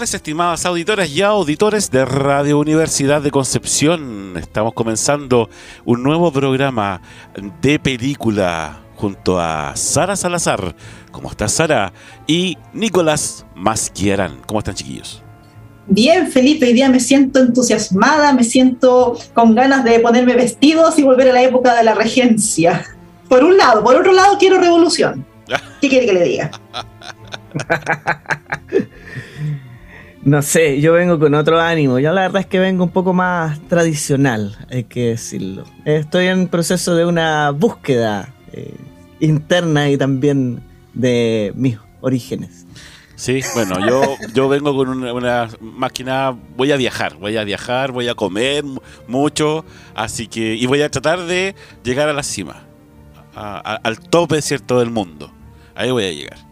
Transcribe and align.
Tardes, 0.00 0.14
estimadas 0.14 0.64
auditoras 0.64 1.10
y 1.10 1.20
auditores 1.20 1.90
de 1.90 2.06
Radio 2.06 2.58
Universidad 2.58 3.20
de 3.20 3.30
Concepción. 3.30 4.34
Estamos 4.38 4.72
comenzando 4.72 5.50
un 5.84 6.02
nuevo 6.02 6.32
programa 6.32 7.02
de 7.60 7.78
película 7.78 8.80
junto 8.96 9.38
a 9.38 9.76
Sara 9.76 10.16
Salazar. 10.16 10.74
¿Cómo 11.10 11.30
estás, 11.30 11.52
Sara? 11.52 11.92
Y 12.26 12.56
Nicolás 12.72 13.44
Masquiarán. 13.54 14.40
¿Cómo 14.46 14.60
están, 14.60 14.74
chiquillos? 14.74 15.22
Bien, 15.86 16.32
Felipe, 16.32 16.64
hoy 16.64 16.72
día 16.72 16.88
me 16.88 17.00
siento 17.00 17.38
entusiasmada, 17.40 18.32
me 18.32 18.44
siento 18.44 19.18
con 19.34 19.54
ganas 19.54 19.84
de 19.84 20.00
ponerme 20.00 20.34
vestidos 20.34 20.98
y 20.98 21.02
volver 21.02 21.28
a 21.28 21.34
la 21.34 21.42
época 21.42 21.74
de 21.74 21.84
la 21.84 21.94
regencia. 21.94 22.86
Por 23.28 23.44
un 23.44 23.58
lado, 23.58 23.84
por 23.84 23.96
otro 23.96 24.14
lado 24.14 24.38
quiero 24.38 24.58
revolución. 24.58 25.26
¿Qué 25.82 25.90
quiere 25.90 26.06
que 26.06 26.12
le 26.14 26.24
diga? 26.24 26.50
No 30.22 30.42
sé, 30.42 30.80
yo 30.82 30.92
vengo 30.92 31.18
con 31.18 31.34
otro 31.34 31.60
ánimo. 31.60 31.98
Yo 31.98 32.12
la 32.12 32.22
verdad 32.22 32.40
es 32.40 32.46
que 32.46 32.58
vengo 32.58 32.84
un 32.84 32.90
poco 32.90 33.14
más 33.14 33.58
tradicional, 33.68 34.56
hay 34.70 34.84
que 34.84 35.08
decirlo. 35.08 35.64
Estoy 35.86 36.26
en 36.26 36.48
proceso 36.48 36.94
de 36.94 37.06
una 37.06 37.50
búsqueda 37.50 38.34
eh, 38.52 38.74
interna 39.20 39.88
y 39.88 39.96
también 39.96 40.62
de 40.92 41.52
mis 41.56 41.78
orígenes. 42.02 42.66
Sí, 43.16 43.40
bueno, 43.54 43.86
yo, 43.86 44.16
yo 44.32 44.48
vengo 44.48 44.74
con 44.74 44.88
una, 44.88 45.48
máquina, 45.60 46.34
voy 46.56 46.72
a 46.72 46.76
viajar, 46.76 47.16
voy 47.16 47.36
a 47.36 47.44
viajar, 47.44 47.92
voy 47.92 48.08
a 48.08 48.14
comer 48.14 48.64
mucho, 49.08 49.64
así 49.94 50.26
que, 50.26 50.54
y 50.54 50.64
voy 50.64 50.80
a 50.80 50.90
tratar 50.90 51.26
de 51.26 51.54
llegar 51.84 52.08
a 52.08 52.14
la 52.14 52.22
cima, 52.22 52.62
al 53.34 54.00
tope, 54.00 54.40
¿cierto?, 54.40 54.78
del 54.78 54.90
mundo. 54.90 55.30
Ahí 55.74 55.90
voy 55.90 56.04
a 56.04 56.12
llegar. 56.12 56.49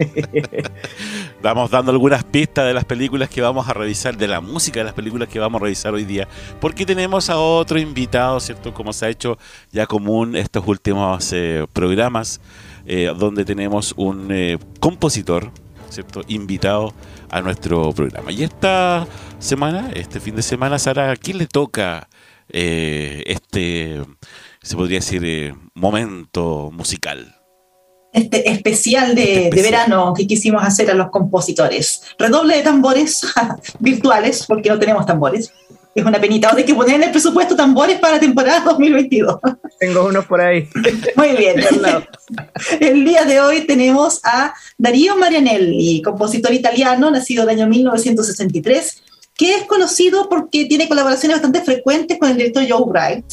vamos 1.42 1.70
dando 1.70 1.92
algunas 1.92 2.24
pistas 2.24 2.66
de 2.66 2.74
las 2.74 2.84
películas 2.84 3.28
que 3.28 3.40
vamos 3.40 3.68
a 3.68 3.72
revisar, 3.72 4.16
de 4.16 4.28
la 4.28 4.40
música 4.40 4.80
de 4.80 4.84
las 4.84 4.94
películas 4.94 5.28
que 5.28 5.38
vamos 5.38 5.60
a 5.60 5.64
revisar 5.64 5.94
hoy 5.94 6.04
día, 6.04 6.28
porque 6.60 6.86
tenemos 6.86 7.30
a 7.30 7.38
otro 7.38 7.78
invitado, 7.78 8.40
¿cierto? 8.40 8.72
Como 8.72 8.92
se 8.92 9.06
ha 9.06 9.08
hecho 9.08 9.38
ya 9.72 9.86
común 9.86 10.36
estos 10.36 10.66
últimos 10.66 11.32
eh, 11.32 11.66
programas, 11.72 12.40
eh, 12.86 13.12
donde 13.16 13.44
tenemos 13.44 13.94
un 13.96 14.28
eh, 14.30 14.58
compositor, 14.80 15.50
¿cierto? 15.90 16.22
Invitado 16.28 16.94
a 17.30 17.40
nuestro 17.40 17.92
programa. 17.92 18.32
Y 18.32 18.42
esta 18.42 19.06
semana, 19.38 19.90
este 19.94 20.20
fin 20.20 20.36
de 20.36 20.42
semana, 20.42 20.78
Sara, 20.78 21.10
¿a 21.10 21.16
quién 21.16 21.38
le 21.38 21.46
toca 21.46 22.08
este, 22.52 24.02
se 24.60 24.76
podría 24.76 24.98
decir, 24.98 25.54
momento 25.74 26.70
musical? 26.72 27.39
Este 28.12 28.50
especial 28.50 29.14
de, 29.14 29.50
verano 29.54 30.12
que 30.16 30.26
quisimos 30.26 30.62
hacer 30.62 30.90
a 30.90 30.94
los 30.94 31.10
compositores. 31.10 32.02
Redoble 32.18 32.56
de 32.56 32.62
tambores 32.62 33.22
virtuales, 33.78 34.44
porque 34.46 34.68
no 34.68 34.78
tenemos 34.78 35.06
tambores. 35.06 35.52
Es 35.94 36.04
una 36.04 36.20
penita. 36.20 36.48
Ahora 36.48 36.60
hay 36.60 36.64
que 36.64 36.74
poner 36.74 36.96
en 36.96 37.02
el 37.04 37.10
presupuesto 37.10 37.56
tambores 37.56 37.98
para 37.98 38.14
la 38.14 38.20
temporada 38.20 38.60
2022. 38.64 39.38
Tengo 39.78 40.06
unos 40.06 40.26
por 40.26 40.40
ahí. 40.40 40.68
Muy 41.16 41.30
bien. 41.36 41.56
el 42.80 43.04
día 43.04 43.24
de 43.24 43.40
hoy 43.40 43.62
tenemos 43.62 44.20
a 44.24 44.54
Darío 44.78 45.16
Marianelli, 45.16 46.02
compositor 46.02 46.52
italiano, 46.52 47.10
nacido 47.10 47.42
en 47.42 47.50
el 47.50 47.56
año 47.56 47.68
1963, 47.68 49.02
que 49.36 49.54
es 49.54 49.64
conocido 49.64 50.28
porque 50.28 50.66
tiene 50.66 50.88
colaboraciones 50.88 51.38
bastante 51.38 51.62
frecuentes 51.62 52.18
con 52.18 52.30
el 52.30 52.36
director 52.36 52.64
Joe 52.68 52.84
Wright 52.86 53.24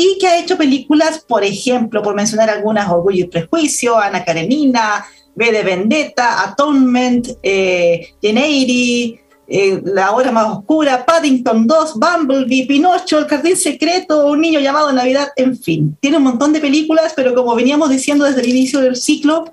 y 0.00 0.16
que 0.20 0.28
ha 0.28 0.38
hecho 0.38 0.56
películas, 0.56 1.24
por 1.26 1.42
ejemplo, 1.42 2.00
por 2.04 2.14
mencionar 2.14 2.48
algunas, 2.48 2.88
Orgullo 2.88 3.24
y 3.24 3.28
Prejuicio, 3.28 3.98
Ana 3.98 4.24
Karenina, 4.24 5.04
V 5.34 5.50
de 5.50 5.64
Vendetta, 5.64 6.44
Atonement, 6.44 7.26
eh, 7.42 8.14
eh, 8.22 9.82
La 9.84 10.12
Hora 10.12 10.30
Más 10.30 10.56
Oscura, 10.56 11.04
Paddington 11.04 11.66
2, 11.66 11.94
Bumblebee, 11.94 12.68
Pinocho, 12.68 13.18
El 13.18 13.24
Jardín 13.24 13.56
Secreto, 13.56 14.28
Un 14.28 14.40
Niño 14.40 14.60
Llamado 14.60 14.92
Navidad, 14.92 15.30
en 15.34 15.58
fin. 15.58 15.96
Tiene 16.00 16.18
un 16.18 16.22
montón 16.22 16.52
de 16.52 16.60
películas, 16.60 17.12
pero 17.16 17.34
como 17.34 17.56
veníamos 17.56 17.90
diciendo 17.90 18.24
desde 18.24 18.42
el 18.42 18.50
inicio 18.50 18.78
del 18.78 18.94
ciclo, 18.94 19.46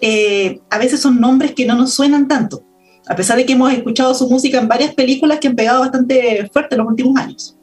eh, 0.00 0.58
a 0.68 0.78
veces 0.78 0.98
son 0.98 1.20
nombres 1.20 1.52
que 1.54 1.64
no 1.64 1.76
nos 1.76 1.94
suenan 1.94 2.26
tanto, 2.26 2.64
a 3.06 3.14
pesar 3.14 3.36
de 3.36 3.46
que 3.46 3.52
hemos 3.52 3.72
escuchado 3.72 4.16
su 4.16 4.28
música 4.28 4.58
en 4.58 4.66
varias 4.66 4.96
películas 4.96 5.38
que 5.38 5.46
han 5.46 5.54
pegado 5.54 5.78
bastante 5.78 6.50
fuerte 6.52 6.74
en 6.74 6.80
los 6.80 6.88
últimos 6.88 7.16
años. 7.16 7.56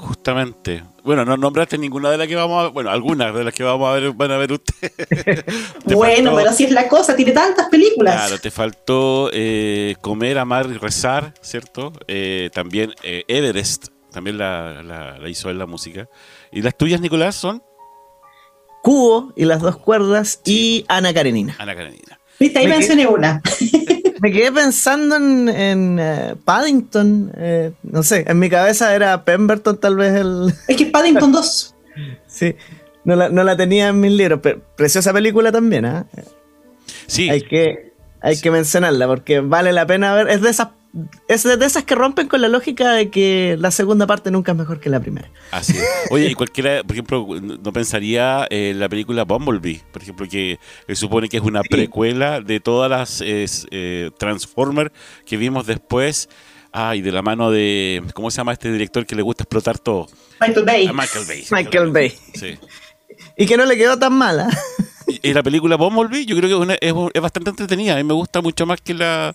Justamente. 0.00 0.82
Bueno, 1.10 1.24
no 1.24 1.36
nombraste 1.36 1.76
ninguna 1.76 2.08
de 2.08 2.18
las 2.18 2.28
que 2.28 2.36
vamos 2.36 2.60
a 2.60 2.62
ver. 2.62 2.72
Bueno, 2.72 2.90
algunas 2.90 3.34
de 3.34 3.42
las 3.42 3.52
que 3.52 3.64
vamos 3.64 3.88
a 3.88 3.94
ver 3.94 4.12
van 4.12 4.30
a 4.30 4.36
ver 4.36 4.52
ustedes. 4.52 5.44
bueno, 5.84 6.36
pero 6.36 6.50
así 6.50 6.66
es 6.66 6.70
la 6.70 6.86
cosa, 6.86 7.16
tiene 7.16 7.32
tantas 7.32 7.68
películas. 7.68 8.14
Claro, 8.14 8.38
te 8.38 8.52
faltó 8.52 9.28
eh, 9.32 9.96
Comer, 10.02 10.38
Amar 10.38 10.68
y 10.70 10.78
Rezar, 10.78 11.34
¿cierto? 11.40 11.92
Eh, 12.06 12.50
también 12.52 12.94
eh, 13.02 13.24
Everest, 13.26 13.88
también 14.12 14.38
la, 14.38 15.18
hizo 15.26 15.50
en 15.50 15.58
la 15.58 15.66
música. 15.66 16.08
¿Y 16.52 16.62
las 16.62 16.78
tuyas, 16.78 17.00
Nicolás, 17.00 17.34
son? 17.34 17.60
Cubo 18.80 19.32
y 19.34 19.46
las 19.46 19.60
dos 19.60 19.78
cuerdas 19.78 20.40
y 20.44 20.84
Ana 20.86 21.12
Karenina. 21.12 21.56
Ana 21.58 21.74
Karenina. 21.74 22.20
Viste, 22.38 22.60
ahí 22.60 22.68
mencioné 22.68 23.08
una. 23.08 23.42
me 24.20 24.30
quedé 24.30 24.52
pensando 24.52 25.16
en, 25.16 25.98
eh, 25.98 26.34
Paddington. 26.44 27.32
Eh, 27.36 27.72
no 27.82 28.02
sé, 28.02 28.24
en 28.28 28.38
mi 28.38 28.50
cabeza 28.50 28.94
era 28.94 29.24
Pemberton, 29.24 29.78
tal 29.78 29.96
vez 29.96 30.14
el. 30.14 30.54
Es 30.68 30.76
que 30.76 30.86
Paddington 30.86 31.32
2. 31.32 31.74
sí, 32.26 32.54
no 33.04 33.16
la, 33.16 33.56
tenía 33.56 33.88
en 33.88 34.00
mis 34.00 34.12
libros. 34.12 34.40
Pero 34.42 34.60
preciosa 34.76 35.12
película 35.12 35.50
también, 35.50 35.86
¿ah? 35.86 36.06
Sí. 37.06 37.30
Hay 37.30 37.42
que, 37.42 37.92
hay 38.20 38.38
que 38.38 38.50
mencionarla 38.50 39.06
porque 39.06 39.40
vale 39.40 39.72
la 39.72 39.86
pena 39.86 40.14
ver. 40.14 40.28
Es 40.28 40.42
de 40.42 40.50
esas 40.50 40.68
es 41.28 41.44
de 41.44 41.64
esas 41.64 41.84
que 41.84 41.94
rompen 41.94 42.26
con 42.26 42.40
la 42.40 42.48
lógica 42.48 42.92
de 42.92 43.10
que 43.10 43.56
la 43.58 43.70
segunda 43.70 44.06
parte 44.06 44.30
nunca 44.30 44.52
es 44.52 44.58
mejor 44.58 44.80
que 44.80 44.90
la 44.90 45.00
primera. 45.00 45.30
Así 45.52 45.76
es. 45.76 45.84
Oye, 46.10 46.30
y 46.30 46.34
cualquiera, 46.34 46.82
por 46.82 46.92
ejemplo, 46.92 47.26
no 47.40 47.72
pensaría 47.72 48.46
en 48.50 48.80
la 48.80 48.88
película 48.88 49.24
Bumblebee, 49.24 49.82
por 49.92 50.02
ejemplo, 50.02 50.26
que 50.28 50.58
se 50.88 50.96
supone 50.96 51.28
que 51.28 51.36
es 51.36 51.42
una 51.42 51.62
precuela 51.62 52.40
de 52.40 52.58
todas 52.60 52.90
las 52.90 53.22
eh, 53.24 54.10
Transformers 54.18 54.90
que 55.24 55.36
vimos 55.36 55.66
después. 55.66 56.28
Ah, 56.72 56.94
y 56.94 57.00
de 57.00 57.10
la 57.10 57.22
mano 57.22 57.50
de. 57.50 58.02
¿Cómo 58.14 58.30
se 58.30 58.36
llama 58.36 58.52
este 58.52 58.70
director 58.70 59.04
que 59.04 59.16
le 59.16 59.22
gusta 59.22 59.42
explotar 59.42 59.78
todo? 59.78 60.06
Michael 60.40 60.64
Bay. 60.64 60.86
Ah, 60.86 60.92
Michael 60.92 61.24
Bay. 61.26 61.44
Michael 61.50 61.90
Bay. 61.90 62.12
Sí. 62.34 62.58
Y 63.36 63.46
que 63.46 63.56
no 63.56 63.66
le 63.66 63.76
quedó 63.76 63.98
tan 63.98 64.12
mala. 64.12 64.48
Y, 65.22 65.32
la 65.32 65.42
película 65.42 65.74
Bumblebee, 65.74 66.24
yo 66.24 66.36
creo 66.36 66.64
que 66.64 66.78
es, 66.80 66.94
es, 67.12 67.20
bastante 67.20 67.50
entretenida. 67.50 67.94
A 67.94 67.96
mí 67.96 68.04
me 68.04 68.14
gusta 68.14 68.40
mucho 68.40 68.64
más 68.66 68.80
que 68.80 68.94
la 68.94 69.34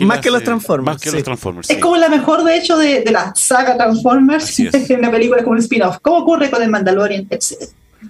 más 0.00 0.20
que 0.20 0.30
los 0.30 0.42
Transformers. 0.42 0.94
Más 0.94 1.02
que 1.02 1.12
los 1.12 1.22
Transformers. 1.22 1.70
Es 1.70 1.78
como 1.78 1.96
la 1.96 2.08
mejor, 2.08 2.44
de 2.44 2.56
hecho, 2.56 2.76
de, 2.76 3.04
la 3.10 3.34
saga 3.34 3.76
Transformers. 3.76 4.58
en 4.90 4.98
una 4.98 5.10
película 5.10 5.42
como 5.42 5.52
un 5.52 5.58
spin-off. 5.58 5.98
¿Cómo 6.02 6.18
ocurre 6.18 6.50
con 6.50 6.62
el 6.62 6.70
Mandalorian, 6.70 7.28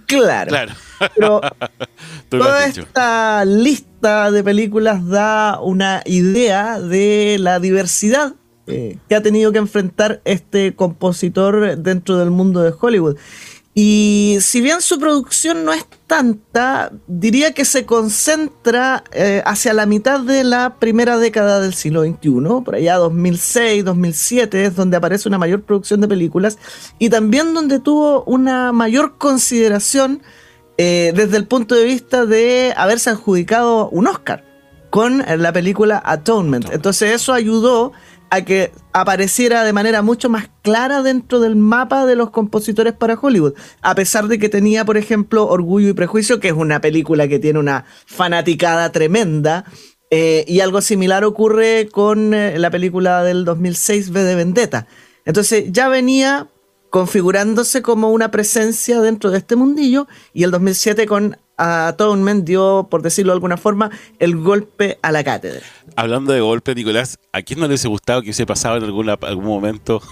Claro. 0.06 0.48
claro. 0.48 0.72
Pero 1.14 1.40
toda 2.28 2.66
esta 2.66 3.44
lista 3.44 4.30
de 4.30 4.42
películas 4.42 5.06
da 5.06 5.60
una 5.60 6.02
idea 6.06 6.80
de 6.80 7.36
la 7.38 7.58
diversidad 7.58 8.34
eh, 8.66 8.98
que 9.08 9.14
ha 9.14 9.22
tenido 9.22 9.52
que 9.52 9.58
enfrentar 9.58 10.20
este 10.24 10.74
compositor 10.74 11.76
dentro 11.78 12.16
del 12.18 12.30
mundo 12.30 12.62
de 12.62 12.72
Hollywood. 12.78 13.16
Y 13.74 14.36
si 14.40 14.60
bien 14.60 14.82
su 14.82 14.98
producción 14.98 15.64
no 15.64 15.72
es 15.72 15.86
tanta, 16.06 16.92
diría 17.06 17.52
que 17.52 17.64
se 17.64 17.86
concentra 17.86 19.02
eh, 19.12 19.42
hacia 19.46 19.72
la 19.72 19.86
mitad 19.86 20.20
de 20.20 20.44
la 20.44 20.76
primera 20.76 21.16
década 21.16 21.58
del 21.58 21.72
siglo 21.72 22.02
XXI, 22.02 22.62
por 22.64 22.74
allá 22.74 22.96
2006, 22.96 23.82
2007, 23.82 24.66
es 24.66 24.76
donde 24.76 24.98
aparece 24.98 25.26
una 25.26 25.38
mayor 25.38 25.62
producción 25.62 26.02
de 26.02 26.08
películas 26.08 26.58
y 26.98 27.08
también 27.08 27.54
donde 27.54 27.80
tuvo 27.80 28.24
una 28.24 28.72
mayor 28.72 29.16
consideración 29.16 30.20
eh, 30.76 31.14
desde 31.16 31.38
el 31.38 31.46
punto 31.46 31.74
de 31.74 31.84
vista 31.84 32.26
de 32.26 32.74
haberse 32.76 33.08
adjudicado 33.08 33.88
un 33.88 34.06
Oscar 34.06 34.44
con 34.90 35.24
la 35.26 35.52
película 35.54 36.02
Atonement. 36.04 36.70
Entonces 36.70 37.12
eso 37.12 37.32
ayudó 37.32 37.92
a 38.32 38.46
que 38.46 38.72
apareciera 38.94 39.62
de 39.62 39.74
manera 39.74 40.00
mucho 40.00 40.30
más 40.30 40.48
clara 40.62 41.02
dentro 41.02 41.38
del 41.38 41.54
mapa 41.54 42.06
de 42.06 42.16
los 42.16 42.30
compositores 42.30 42.94
para 42.94 43.18
Hollywood. 43.20 43.52
A 43.82 43.94
pesar 43.94 44.26
de 44.26 44.38
que 44.38 44.48
tenía, 44.48 44.86
por 44.86 44.96
ejemplo, 44.96 45.46
Orgullo 45.46 45.90
y 45.90 45.92
Prejuicio, 45.92 46.40
que 46.40 46.48
es 46.48 46.54
una 46.54 46.80
película 46.80 47.28
que 47.28 47.38
tiene 47.38 47.58
una 47.58 47.84
fanaticada 48.06 48.90
tremenda. 48.90 49.66
Eh, 50.10 50.46
y 50.48 50.60
algo 50.60 50.80
similar 50.80 51.24
ocurre 51.24 51.90
con 51.92 52.32
eh, 52.32 52.58
la 52.58 52.70
película 52.70 53.22
del 53.22 53.44
2006, 53.44 54.08
V 54.08 54.24
de 54.24 54.34
Vendetta. 54.34 54.86
Entonces 55.26 55.66
ya 55.70 55.90
venía 55.90 56.48
configurándose 56.88 57.82
como 57.82 58.12
una 58.12 58.30
presencia 58.30 59.02
dentro 59.02 59.30
de 59.30 59.38
este 59.38 59.56
mundillo 59.56 60.08
y 60.32 60.44
el 60.44 60.50
2007 60.50 61.04
con 61.04 61.36
Atonement 61.56 62.44
dio, 62.44 62.88
por 62.90 63.02
decirlo 63.02 63.32
de 63.32 63.36
alguna 63.36 63.56
forma, 63.56 63.90
el 64.18 64.36
golpe 64.36 64.98
a 65.02 65.12
la 65.12 65.22
cátedra. 65.22 65.60
Hablando 65.96 66.32
de 66.32 66.40
golpe, 66.40 66.74
Nicolás, 66.74 67.18
¿a 67.32 67.42
quién 67.42 67.58
no 67.60 67.66
le 67.66 67.70
hubiese 67.70 67.88
gustado 67.88 68.20
que 68.20 68.26
hubiese 68.26 68.46
pasado 68.46 68.76
en 68.76 68.84
alguna, 68.84 69.14
algún 69.20 69.46
momento 69.46 70.02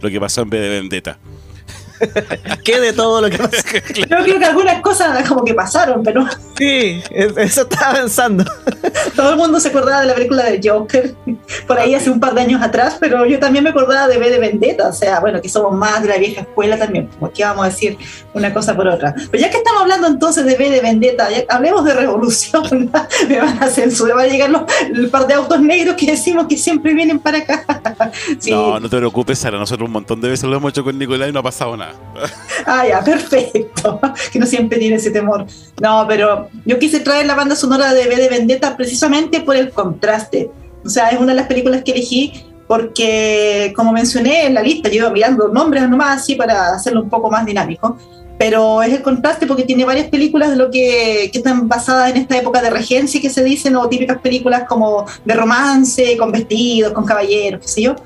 lo 0.00 0.10
que 0.10 0.20
pasó 0.20 0.42
en 0.42 0.50
vez 0.50 0.62
de 0.62 0.68
Vendetta? 0.68 1.18
¿Qué 2.64 2.80
de 2.80 2.92
todo 2.92 3.20
lo 3.20 3.30
que 3.30 3.38
pasó? 3.38 3.56
Yo 3.94 4.06
creo 4.06 4.38
que 4.38 4.44
algunas 4.44 4.80
cosas 4.80 5.28
como 5.28 5.44
que 5.44 5.54
pasaron, 5.54 6.02
pero. 6.02 6.26
Sí, 6.56 7.02
eso 7.10 7.62
estaba 7.62 7.94
pensando. 7.94 8.44
Todo 9.16 9.30
el 9.30 9.36
mundo 9.36 9.58
se 9.60 9.68
acordaba 9.68 10.02
de 10.02 10.06
la 10.08 10.14
película 10.14 10.44
de 10.44 10.60
Joker 10.62 11.14
por 11.66 11.78
ahí 11.78 11.94
hace 11.94 12.10
un 12.10 12.20
par 12.20 12.34
de 12.34 12.42
años 12.42 12.62
atrás, 12.62 12.96
pero 13.00 13.24
yo 13.26 13.38
también 13.38 13.64
me 13.64 13.70
acordaba 13.70 14.08
de 14.08 14.18
B 14.18 14.30
de 14.30 14.38
Vendetta, 14.38 14.88
o 14.88 14.92
sea, 14.92 15.20
bueno, 15.20 15.40
que 15.40 15.48
somos 15.48 15.72
más 15.72 16.02
de 16.02 16.08
la 16.08 16.18
vieja 16.18 16.42
escuela 16.42 16.78
también, 16.78 17.08
como 17.18 17.32
que 17.32 17.44
vamos 17.44 17.64
a 17.64 17.68
decir 17.68 17.96
una 18.34 18.52
cosa 18.52 18.76
por 18.76 18.86
otra. 18.88 19.14
Pero 19.30 19.40
ya 19.40 19.50
que 19.50 19.56
estamos 19.56 19.82
hablando 19.82 20.06
entonces 20.06 20.44
de 20.44 20.56
B 20.56 20.70
de 20.70 20.80
Vendetta, 20.80 21.28
hablemos 21.48 21.84
de 21.84 21.94
revolución, 21.94 22.90
me 23.28 23.38
van 23.38 23.62
a 23.62 23.66
censurar, 23.68 24.18
va 24.18 24.22
a 24.22 24.26
llegar 24.26 24.50
los, 24.50 24.62
el 24.94 25.08
par 25.08 25.26
de 25.26 25.34
autos 25.34 25.60
negros 25.60 25.96
que 25.96 26.06
decimos 26.06 26.46
que 26.46 26.56
siempre 26.56 26.94
vienen 26.94 27.18
para 27.18 27.38
acá. 27.38 27.64
No, 28.48 28.80
no 28.80 28.88
te 28.88 28.96
preocupes, 28.96 29.38
Sara, 29.38 29.58
nosotros 29.58 29.86
un 29.86 29.92
montón 29.92 30.20
de 30.20 30.28
veces 30.28 30.48
lo 30.48 30.56
hemos 30.56 30.70
hecho 30.70 30.84
con 30.84 30.98
Nicolás 30.98 31.28
y 31.28 31.32
no 31.32 31.40
ha 31.40 31.42
pasado 31.42 31.76
nada. 31.76 31.89
Ah, 32.66 32.86
ya, 32.86 33.02
perfecto. 33.02 34.00
Que 34.32 34.38
no 34.38 34.46
siempre 34.46 34.78
tiene 34.78 34.96
ese 34.96 35.10
temor. 35.10 35.46
No, 35.80 36.04
pero 36.06 36.48
yo 36.64 36.78
quise 36.78 37.00
traer 37.00 37.26
la 37.26 37.34
banda 37.34 37.56
sonora 37.56 37.94
de 37.94 38.06
B 38.06 38.16
de 38.16 38.28
Vendetta 38.28 38.76
precisamente 38.76 39.40
por 39.40 39.56
el 39.56 39.70
contraste. 39.70 40.50
O 40.84 40.88
sea, 40.88 41.08
es 41.08 41.18
una 41.18 41.28
de 41.32 41.36
las 41.36 41.46
películas 41.46 41.82
que 41.82 41.92
elegí 41.92 42.44
porque, 42.66 43.72
como 43.74 43.92
mencioné 43.92 44.46
en 44.46 44.54
la 44.54 44.62
lista, 44.62 44.88
yo 44.88 44.96
iba 44.96 45.10
mirando 45.10 45.48
nombres 45.48 45.88
nomás 45.88 46.22
así 46.22 46.36
para 46.36 46.74
hacerlo 46.74 47.02
un 47.02 47.10
poco 47.10 47.30
más 47.30 47.44
dinámico. 47.44 47.98
Pero 48.38 48.82
es 48.82 48.92
el 48.92 49.02
contraste 49.02 49.46
porque 49.46 49.64
tiene 49.64 49.84
varias 49.84 50.08
películas 50.08 50.50
de 50.50 50.56
lo 50.56 50.70
que, 50.70 51.30
que 51.32 51.38
están 51.38 51.68
basadas 51.68 52.10
en 52.10 52.18
esta 52.18 52.38
época 52.38 52.62
de 52.62 52.70
regencia 52.70 53.20
que 53.20 53.28
se 53.28 53.42
dicen, 53.42 53.76
o 53.76 53.88
típicas 53.88 54.18
películas 54.18 54.64
como 54.68 55.04
de 55.24 55.34
romance, 55.34 56.16
con 56.16 56.32
vestidos, 56.32 56.92
con 56.92 57.04
caballeros, 57.04 57.60
qué 57.62 57.68
sé 57.68 57.82
yo 57.82 57.96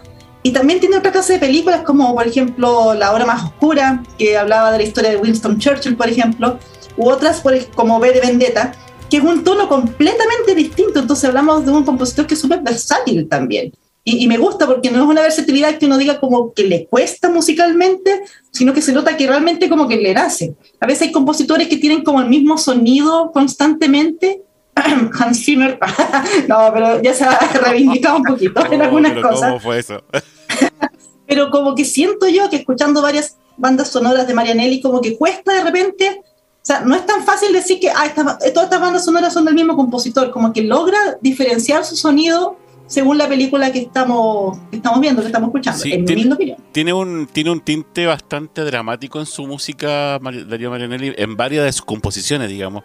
y 0.47 0.53
también 0.53 0.79
tiene 0.79 0.99
otra 0.99 1.11
clase 1.11 1.33
de 1.33 1.39
películas 1.39 1.81
como, 1.85 2.15
por 2.15 2.29
ejemplo, 2.29 2.93
La 2.93 3.13
Hora 3.13 3.25
Más 3.25 3.45
Oscura, 3.45 4.03
que 4.19 4.37
hablaba 4.37 4.71
de 4.73 4.77
la 4.77 4.85
historia 4.85 5.09
de 5.09 5.17
Winston 5.17 5.59
Churchill, 5.59 5.97
por 5.97 6.07
ejemplo, 6.07 6.59
u 6.99 7.09
otras 7.09 7.43
como 7.75 7.97
V 7.97 8.13
de 8.13 8.21
Vendetta, 8.21 8.73
que 9.09 9.17
es 9.17 9.23
un 9.25 9.43
tono 9.43 9.71
completamente 9.71 10.55
distinto. 10.55 11.01
Entonces 11.01 11.25
hablamos 11.25 11.65
de 11.65 11.73
un 11.73 11.83
compositor 11.83 12.27
que 12.27 12.35
es 12.35 12.41
súper 12.41 12.61
versátil 12.61 13.27
también. 13.27 13.73
Y, 14.07 14.29
me 14.29 14.37
gusta 14.37 14.67
porque 14.67 14.91
no 14.91 15.03
es 15.03 15.09
una 15.09 15.23
versatilidad 15.23 15.79
que 15.79 15.87
uno 15.87 15.97
diga 15.97 16.21
como 16.21 16.53
que 16.53 16.65
le 16.65 16.85
cuesta 16.89 17.31
musicalmente, 17.31 18.21
sino 18.51 18.75
que 18.75 18.83
se 18.83 18.93
nota 18.93 19.17
que 19.17 19.27
realmente 19.27 19.71
como 19.71 19.89
que 19.89 19.97
le 19.97 20.13
nace. 20.13 20.55
A 20.79 20.87
veces 20.87 21.07
hay 21.07 21.13
compositores 21.13 21.69
que 21.69 21.79
tienen 21.79 22.05
como 22.05 22.21
el 22.21 22.29
mismo 22.29 22.59
sonido 22.59 23.33
constantemente. 23.33 24.43
Hans 25.19 25.45
Zimmer, 25.45 25.79
no, 26.49 26.71
pero 26.73 27.03
ya 27.03 27.15
se 27.15 27.25
ha 27.25 27.39
reivindicado 27.63 28.17
un 28.17 28.25
poquito 28.25 28.65
en 28.73 28.83
algunas 28.83 29.15
cosas. 29.21 29.51
¿Cómo 29.51 29.61
fue 29.61 29.79
eso? 29.79 30.03
pero 31.27 31.51
como 31.51 31.75
que 31.75 31.85
siento 31.85 32.29
yo 32.29 32.51
que 32.51 32.57
escuchando 32.57 33.03
varias 33.03 33.37
bandas 33.57 33.89
sonoras 33.89 34.27
de 34.27 34.35
Marianelli, 34.35 34.81
como 34.81 35.01
que 35.01 35.17
cuesta 35.17 35.55
de 35.55 35.63
repente, 35.63 36.21
o 36.21 36.61
sea, 36.63 36.81
no 36.81 36.95
es 36.95 37.07
tan 37.07 37.23
fácil 37.25 37.53
decir 37.53 37.79
que 37.79 37.91
ah, 37.91 38.13
todas 38.15 38.45
estas 38.45 38.81
bandas 38.81 39.05
sonoras 39.05 39.33
son 39.33 39.45
del 39.45 39.55
mismo 39.55 39.77
compositor, 39.77 40.31
como 40.31 40.53
que 40.53 40.63
logra 40.63 40.99
diferenciar 41.21 41.85
su 41.85 41.97
sonido 41.97 42.59
según 42.87 43.17
la 43.17 43.29
película 43.29 43.73
que 43.73 43.81
estamos, 43.81 44.59
estamos 44.71 45.01
viendo, 45.01 45.23
que 45.23 45.29
estamos 45.29 45.49
escuchando, 45.49 45.83
en 45.85 46.05
tiene, 46.05 46.25
mi 46.27 46.33
opinión. 46.33 46.59
Tiene 46.73 46.93
un, 46.93 47.27
tiene 47.33 47.51
un 47.51 47.61
tinte 47.61 48.07
bastante 48.07 48.63
dramático 48.63 49.19
en 49.19 49.27
su 49.27 49.47
música, 49.47 50.19
Darío 50.19 50.71
Marianelli, 50.71 51.15
en 51.17 51.37
varias 51.37 51.65
de 51.65 51.73
sus 51.73 51.85
composiciones, 51.85 52.51
digamos. 52.51 52.85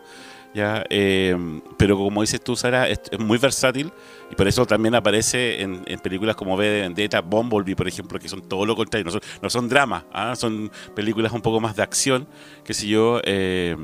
¿Ya? 0.53 0.83
Eh, 0.89 1.35
pero 1.77 1.97
como 1.97 2.21
dices 2.21 2.41
tú, 2.41 2.55
Sara, 2.55 2.87
es, 2.87 2.99
muy 3.19 3.37
versátil 3.37 3.91
y 4.31 4.35
por 4.35 4.47
eso 4.47 4.65
también 4.65 4.95
aparece 4.95 5.61
en, 5.61 5.83
películas 6.01 6.35
como 6.35 6.55
V 6.55 6.65
de 6.65 6.81
Vendetta, 6.81 7.21
Bumblebee, 7.21 7.75
por 7.75 7.87
ejemplo, 7.87 8.19
que 8.19 8.29
son 8.29 8.41
todo 8.41 8.65
lo 8.65 8.75
contrario, 8.75 9.11
no 9.41 9.49
son, 9.49 9.69
dramas, 9.69 10.03
¿ah? 10.11 10.35
son 10.35 10.71
películas 10.95 11.31
un 11.31 11.41
poco 11.41 11.59
más 11.59 11.75
de 11.75 11.83
acción, 11.83 12.27
que 12.63 12.73
si 12.73 12.87
yo, 12.87 13.21
eh, 13.23 13.75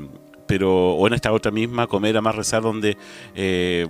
pero, 0.46 0.94
o 0.94 1.06
en 1.06 1.14
esta 1.14 1.32
otra 1.32 1.50
misma, 1.50 1.86
Comer 1.86 2.16
a 2.16 2.20
más 2.20 2.34
rezar, 2.34 2.62
donde... 2.62 2.96
Eh, 3.34 3.86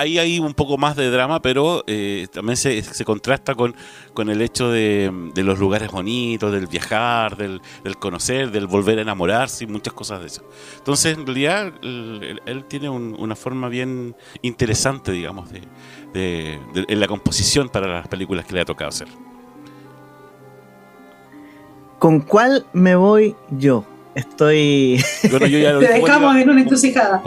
ahí 0.00 0.18
hay 0.18 0.38
un 0.38 0.54
poco 0.54 0.78
más 0.78 0.96
de 0.96 1.10
drama, 1.10 1.40
pero 1.40 1.84
eh, 1.86 2.26
también 2.32 2.56
se, 2.56 2.82
contrasta 3.04 3.54
con, 3.54 3.74
con 4.14 4.30
el 4.30 4.42
hecho 4.42 4.70
de, 4.70 5.12
los 5.36 5.58
lugares 5.58 5.90
bonitos, 5.90 6.52
del 6.52 6.66
viajar, 6.66 7.36
del, 7.36 7.60
conocer, 7.98 8.50
del 8.50 8.66
volver 8.66 8.98
a 8.98 9.02
enamorarse 9.02 9.64
y 9.64 9.66
muchas 9.66 9.94
cosas 9.94 10.20
de 10.20 10.26
eso. 10.26 10.42
Entonces, 10.78 11.16
en 11.16 11.26
realidad, 11.26 11.72
él, 11.82 12.64
tiene 12.68 12.88
una 12.88 13.36
forma 13.36 13.68
bien 13.68 14.16
interesante, 14.42 15.12
digamos, 15.12 15.50
de, 15.50 16.58
en 16.74 17.00
la 17.00 17.06
composición 17.06 17.68
para 17.68 17.86
las 17.86 18.08
películas 18.08 18.44
que 18.46 18.54
le 18.54 18.60
ha 18.60 18.64
tocado 18.64 18.88
hacer. 18.88 19.08
¿Con 21.98 22.20
cuál 22.20 22.66
me 22.72 22.96
voy 22.96 23.36
yo? 23.50 23.84
Estoy. 24.14 25.02
Bueno, 25.30 25.46
yo 25.46 25.58
ya 25.58 25.72
lo 25.74 25.80
te 25.80 25.88
dejamos 25.88 26.36
en 26.36 26.50
una 26.50 26.60
encrucijada. 26.62 27.22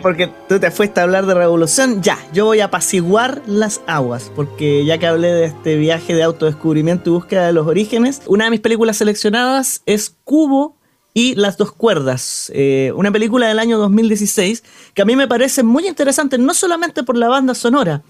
porque 0.00 0.30
tú 0.48 0.58
te 0.60 0.70
fuiste 0.70 1.00
a 1.00 1.02
hablar 1.02 1.26
de 1.26 1.34
revolución. 1.34 2.02
Ya, 2.02 2.18
yo 2.32 2.46
voy 2.46 2.60
a 2.60 2.66
apaciguar 2.66 3.42
las 3.46 3.80
aguas. 3.86 4.30
Porque 4.34 4.84
ya 4.84 4.98
que 4.98 5.06
hablé 5.06 5.32
de 5.32 5.46
este 5.46 5.76
viaje 5.76 6.14
de 6.14 6.22
autodescubrimiento 6.22 7.10
y 7.10 7.12
búsqueda 7.12 7.46
de 7.46 7.52
los 7.52 7.66
orígenes, 7.66 8.22
una 8.26 8.44
de 8.44 8.50
mis 8.50 8.60
películas 8.60 8.96
seleccionadas 8.96 9.82
es 9.86 10.14
Cubo 10.24 10.76
y 11.12 11.34
Las 11.34 11.56
dos 11.56 11.72
cuerdas. 11.72 12.52
Eh, 12.54 12.92
una 12.94 13.10
película 13.10 13.48
del 13.48 13.58
año 13.58 13.78
2016 13.78 14.62
que 14.94 15.02
a 15.02 15.04
mí 15.04 15.16
me 15.16 15.26
parece 15.26 15.62
muy 15.62 15.88
interesante, 15.88 16.38
no 16.38 16.52
solamente 16.54 17.02
por 17.02 17.16
la 17.16 17.28
banda 17.28 17.54
sonora, 17.54 18.02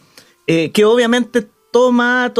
eh, 0.48 0.70
que 0.72 0.84
obviamente 0.84 1.46
toma 1.76 2.32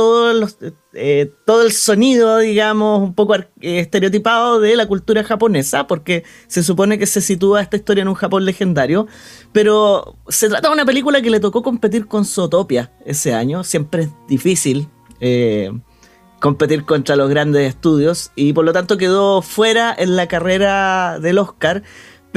eh, 0.95 1.31
todo 1.45 1.63
el 1.63 1.73
sonido, 1.73 2.39
digamos, 2.39 3.03
un 3.03 3.13
poco 3.13 3.37
estereotipado 3.61 4.61
de 4.61 4.77
la 4.77 4.87
cultura 4.87 5.23
japonesa, 5.25 5.87
porque 5.87 6.25
se 6.47 6.63
supone 6.63 6.99
que 6.99 7.05
se 7.05 7.21
sitúa 7.21 7.61
esta 7.61 7.77
historia 7.77 8.01
en 8.01 8.09
un 8.09 8.15
Japón 8.15 8.47
legendario, 8.47 9.07
pero 9.53 10.17
se 10.27 10.49
trata 10.49 10.69
de 10.69 10.73
una 10.73 10.87
película 10.87 11.21
que 11.21 11.29
le 11.29 11.39
tocó 11.39 11.63
competir 11.63 12.07
con 12.07 12.25
Zootopia 12.25 12.95
ese 13.05 13.35
año, 13.35 13.63
siempre 13.63 14.05
es 14.05 14.11
difícil 14.27 14.89
eh, 15.21 15.71
competir 16.41 16.87
contra 16.87 17.15
los 17.15 17.29
grandes 17.29 17.69
estudios, 17.69 18.33
y 18.37 18.55
por 18.55 18.65
lo 18.65 18.73
tanto 18.73 18.97
quedó 18.97 19.43
fuera 19.43 19.95
en 19.99 20.17
la 20.17 20.29
carrera 20.29 21.19
del 21.21 21.37
Oscar, 21.37 21.83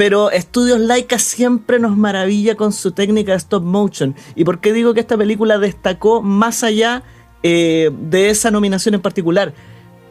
pero 0.00 0.30
Estudios 0.30 0.80
Laika 0.80 1.18
siempre 1.18 1.78
nos 1.78 1.94
maravilla 1.94 2.54
con 2.54 2.72
su 2.72 2.92
técnica 2.92 3.32
de 3.32 3.36
stop 3.36 3.62
motion. 3.62 4.14
¿Y 4.34 4.44
por 4.44 4.58
qué 4.58 4.72
digo 4.72 4.94
que 4.94 5.00
esta 5.00 5.18
película 5.18 5.58
destacó 5.58 6.22
más 6.22 6.64
allá 6.64 7.02
eh, 7.42 7.90
de 8.08 8.30
esa 8.30 8.50
nominación 8.50 8.94
en 8.94 9.02
particular? 9.02 9.52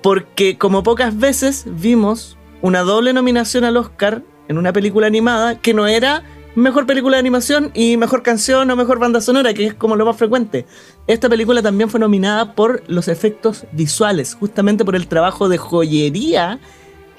Porque 0.04 0.60
como 0.60 0.84
pocas 0.84 1.18
veces 1.18 1.66
vimos 1.66 2.38
una 2.62 2.82
doble 2.82 3.14
nominación 3.14 3.64
al 3.64 3.78
Oscar 3.78 4.22
en 4.48 4.60
una 4.60 4.74
película 4.74 5.08
animada 5.08 5.60
que 5.60 5.74
no 5.74 5.88
era 5.88 6.22
mejor 6.54 6.86
película 6.86 7.18
de 7.18 7.22
animación 7.22 7.72
y 7.74 7.98
mejor 7.98 8.22
canción 8.22 8.70
o 8.70 8.76
mejor 8.76 9.00
banda 9.00 9.22
sonora, 9.22 9.56
que 9.56 9.66
es 9.66 9.74
como 9.74 9.96
lo 9.96 10.06
más 10.06 10.18
frecuente. 10.18 10.68
Esta 11.08 11.30
película 11.30 11.64
también 11.64 11.90
fue 11.90 12.00
nominada 12.00 12.54
por 12.54 12.84
los 12.86 13.08
efectos 13.08 13.66
visuales, 13.72 14.36
justamente 14.36 14.86
por 14.86 14.96
el 14.96 15.08
trabajo 15.08 15.50
de 15.50 15.58
joyería 15.58 16.60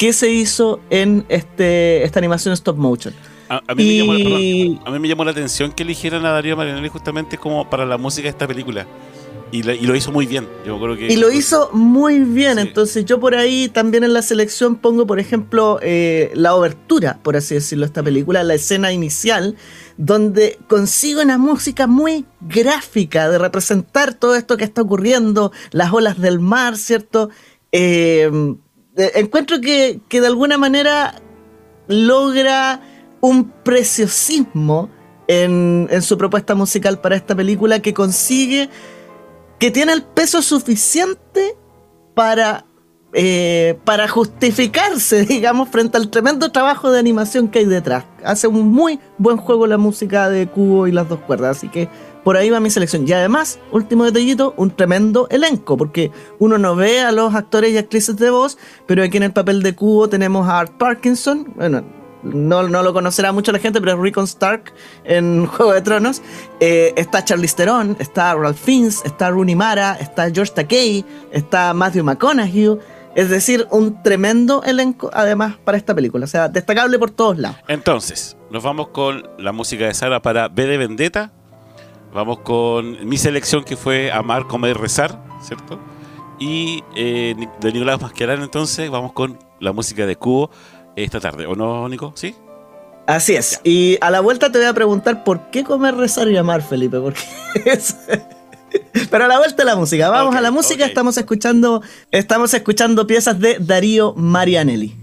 ¿Qué 0.00 0.14
se 0.14 0.30
hizo 0.30 0.80
en 0.88 1.26
este, 1.28 2.04
esta 2.04 2.18
animación 2.20 2.54
stop 2.54 2.78
motion? 2.78 3.12
A, 3.50 3.60
mí 3.74 3.84
me 3.84 3.96
llamó, 3.98 4.12
a, 4.12 4.90
mí 4.92 4.98
me 4.98 5.08
llamó, 5.08 5.24
la 5.26 5.32
atención 5.32 5.72
que 5.72 5.82
eligieran 5.82 6.24
a 6.24 6.30
Darío 6.30 6.56
Marianelli 6.56 6.88
justamente 6.88 7.36
como 7.36 7.68
para 7.68 7.84
la 7.84 7.98
música 7.98 8.22
de 8.22 8.30
esta 8.30 8.46
película. 8.46 8.86
Y, 9.52 9.62
lo- 9.62 9.74
y 9.74 9.82
lo 9.82 9.94
hizo 9.94 10.10
muy 10.10 10.24
bien. 10.24 10.48
Yo 10.64 10.80
creo 10.80 10.96
que. 10.96 11.12
Y 11.12 11.16
lo 11.16 11.30
hizo 11.30 11.68
muy 11.74 12.20
bien. 12.20 12.54
Sí. 12.54 12.60
Entonces, 12.60 13.04
yo 13.04 13.20
por 13.20 13.34
ahí 13.34 13.68
también 13.68 14.02
en 14.02 14.14
la 14.14 14.22
selección 14.22 14.76
pongo, 14.76 15.06
por 15.06 15.20
ejemplo, 15.20 15.78
eh, 15.82 16.30
la 16.32 16.54
obertura, 16.54 17.18
por 17.22 17.36
así 17.36 17.56
decirlo, 17.56 17.82
de 17.82 17.88
esta 17.88 18.02
película, 18.02 18.42
la 18.42 18.54
escena 18.54 18.92
inicial, 18.92 19.54
donde 19.98 20.58
consigue 20.66 21.22
una 21.22 21.36
música 21.36 21.86
muy 21.86 22.24
gráfica 22.40 23.28
de 23.28 23.36
representar 23.36 24.14
todo 24.14 24.34
esto 24.34 24.56
que 24.56 24.64
está 24.64 24.80
ocurriendo, 24.80 25.52
las 25.72 25.92
olas 25.92 26.18
del 26.18 26.40
mar, 26.40 26.78
¿cierto? 26.78 27.28
Eh, 27.70 28.30
encuentro 29.14 29.60
que, 29.60 30.00
que 30.08 30.20
de 30.20 30.26
alguna 30.26 30.58
manera 30.58 31.14
logra 31.88 32.80
un 33.20 33.50
preciosismo 33.50 34.90
en, 35.28 35.88
en 35.90 36.02
su 36.02 36.16
propuesta 36.18 36.54
musical 36.54 37.00
para 37.00 37.16
esta 37.16 37.34
película 37.34 37.80
que 37.80 37.94
consigue 37.94 38.68
que 39.60 39.70
tiene 39.70 39.92
el 39.92 40.02
peso 40.02 40.40
suficiente 40.40 41.54
para, 42.14 42.64
eh, 43.12 43.78
para 43.84 44.08
justificarse, 44.08 45.24
digamos, 45.26 45.68
frente 45.68 45.98
al 45.98 46.10
tremendo 46.10 46.50
trabajo 46.50 46.90
de 46.90 46.98
animación 46.98 47.46
que 47.48 47.60
hay 47.60 47.66
detrás. 47.66 48.04
Hace 48.24 48.48
un 48.48 48.72
muy 48.72 48.98
buen 49.18 49.36
juego 49.36 49.66
la 49.66 49.76
música 49.76 50.30
de 50.30 50.48
Cubo 50.48 50.86
y 50.86 50.92
las 50.92 51.08
dos 51.08 51.20
cuerdas, 51.20 51.58
así 51.58 51.68
que 51.68 51.88
por 52.24 52.36
ahí 52.36 52.50
va 52.50 52.60
mi 52.60 52.70
selección. 52.70 53.06
Y 53.06 53.12
además, 53.12 53.58
último 53.72 54.04
detallito, 54.04 54.54
un 54.56 54.70
tremendo 54.70 55.26
elenco, 55.30 55.76
porque 55.76 56.10
uno 56.38 56.58
no 56.58 56.76
ve 56.76 57.00
a 57.00 57.12
los 57.12 57.34
actores 57.34 57.72
y 57.72 57.78
actrices 57.78 58.16
de 58.16 58.30
voz, 58.30 58.58
pero 58.86 59.02
aquí 59.02 59.16
en 59.16 59.24
el 59.24 59.32
papel 59.32 59.62
de 59.62 59.74
Cubo 59.74 60.08
tenemos 60.08 60.48
a 60.48 60.60
Art 60.60 60.72
Parkinson, 60.78 61.52
bueno, 61.56 61.84
no, 62.22 62.68
no 62.68 62.82
lo 62.82 62.92
conocerá 62.92 63.32
mucho 63.32 63.52
la 63.52 63.58
gente, 63.58 63.80
pero 63.80 63.92
es 63.92 63.98
Rickon 63.98 64.24
Stark 64.24 64.72
en 65.04 65.46
Juego 65.46 65.72
de 65.72 65.80
Tronos. 65.80 66.22
Eh, 66.60 66.92
está 66.96 67.24
Charlize 67.24 67.56
Theron, 67.56 67.96
está 67.98 68.34
Ralph 68.34 68.58
Fiennes, 68.58 69.02
está 69.04 69.30
Rooney 69.30 69.54
Mara, 69.54 69.96
está 70.00 70.30
George 70.30 70.52
Takei, 70.54 71.04
está 71.32 71.72
Matthew 71.72 72.04
McConaughey. 72.04 72.78
Es 73.14 73.28
decir, 73.28 73.66
un 73.70 74.02
tremendo 74.02 74.62
elenco 74.62 75.10
además 75.12 75.56
para 75.64 75.76
esta 75.76 75.94
película. 75.94 76.24
O 76.24 76.28
sea, 76.28 76.48
destacable 76.48 76.98
por 76.98 77.10
todos 77.10 77.38
lados. 77.38 77.58
Entonces, 77.66 78.36
nos 78.50 78.62
vamos 78.62 78.88
con 78.88 79.28
la 79.38 79.52
música 79.52 79.86
de 79.86 79.94
Sara 79.94 80.22
para 80.22 80.48
B 80.48 80.66
de 80.66 80.78
Vendetta. 80.78 81.32
Vamos 82.12 82.40
con 82.40 83.08
mi 83.08 83.16
selección 83.16 83.64
que 83.64 83.76
fue 83.76 84.10
Amar, 84.10 84.46
Comer, 84.46 84.76
Rezar, 84.76 85.22
¿cierto? 85.42 85.78
Y 86.38 86.82
eh, 86.96 87.34
de 87.60 87.72
Nicolás 87.72 88.00
Masquerán, 88.00 88.42
entonces, 88.42 88.90
vamos 88.90 89.12
con 89.12 89.38
la 89.60 89.72
música 89.72 90.06
de 90.06 90.16
Cubo 90.16 90.50
esta 90.96 91.20
tarde. 91.20 91.46
¿O 91.46 91.54
no, 91.54 91.88
Nico? 91.88 92.12
¿Sí? 92.16 92.34
Así 93.06 93.34
es. 93.34 93.60
Y 93.64 93.98
a 94.00 94.10
la 94.10 94.20
vuelta 94.20 94.50
te 94.50 94.58
voy 94.58 94.66
a 94.66 94.74
preguntar 94.74 95.24
por 95.24 95.50
qué 95.50 95.64
comer, 95.64 95.96
rezar 95.96 96.28
y 96.28 96.36
amar, 96.36 96.62
Felipe. 96.62 96.98
Porque 96.98 97.20
es... 97.64 97.96
Pero 99.10 99.24
a 99.24 99.28
la 99.28 99.38
vuelta 99.38 99.64
la 99.64 99.76
música. 99.76 100.08
Vamos 100.10 100.34
a 100.34 100.40
la 100.40 100.50
música. 100.50 100.84
Estamos 100.86 101.16
escuchando, 101.16 101.82
estamos 102.10 102.54
escuchando 102.54 103.06
piezas 103.06 103.38
de 103.38 103.58
Darío 103.58 104.14
Marianelli. 104.14 104.99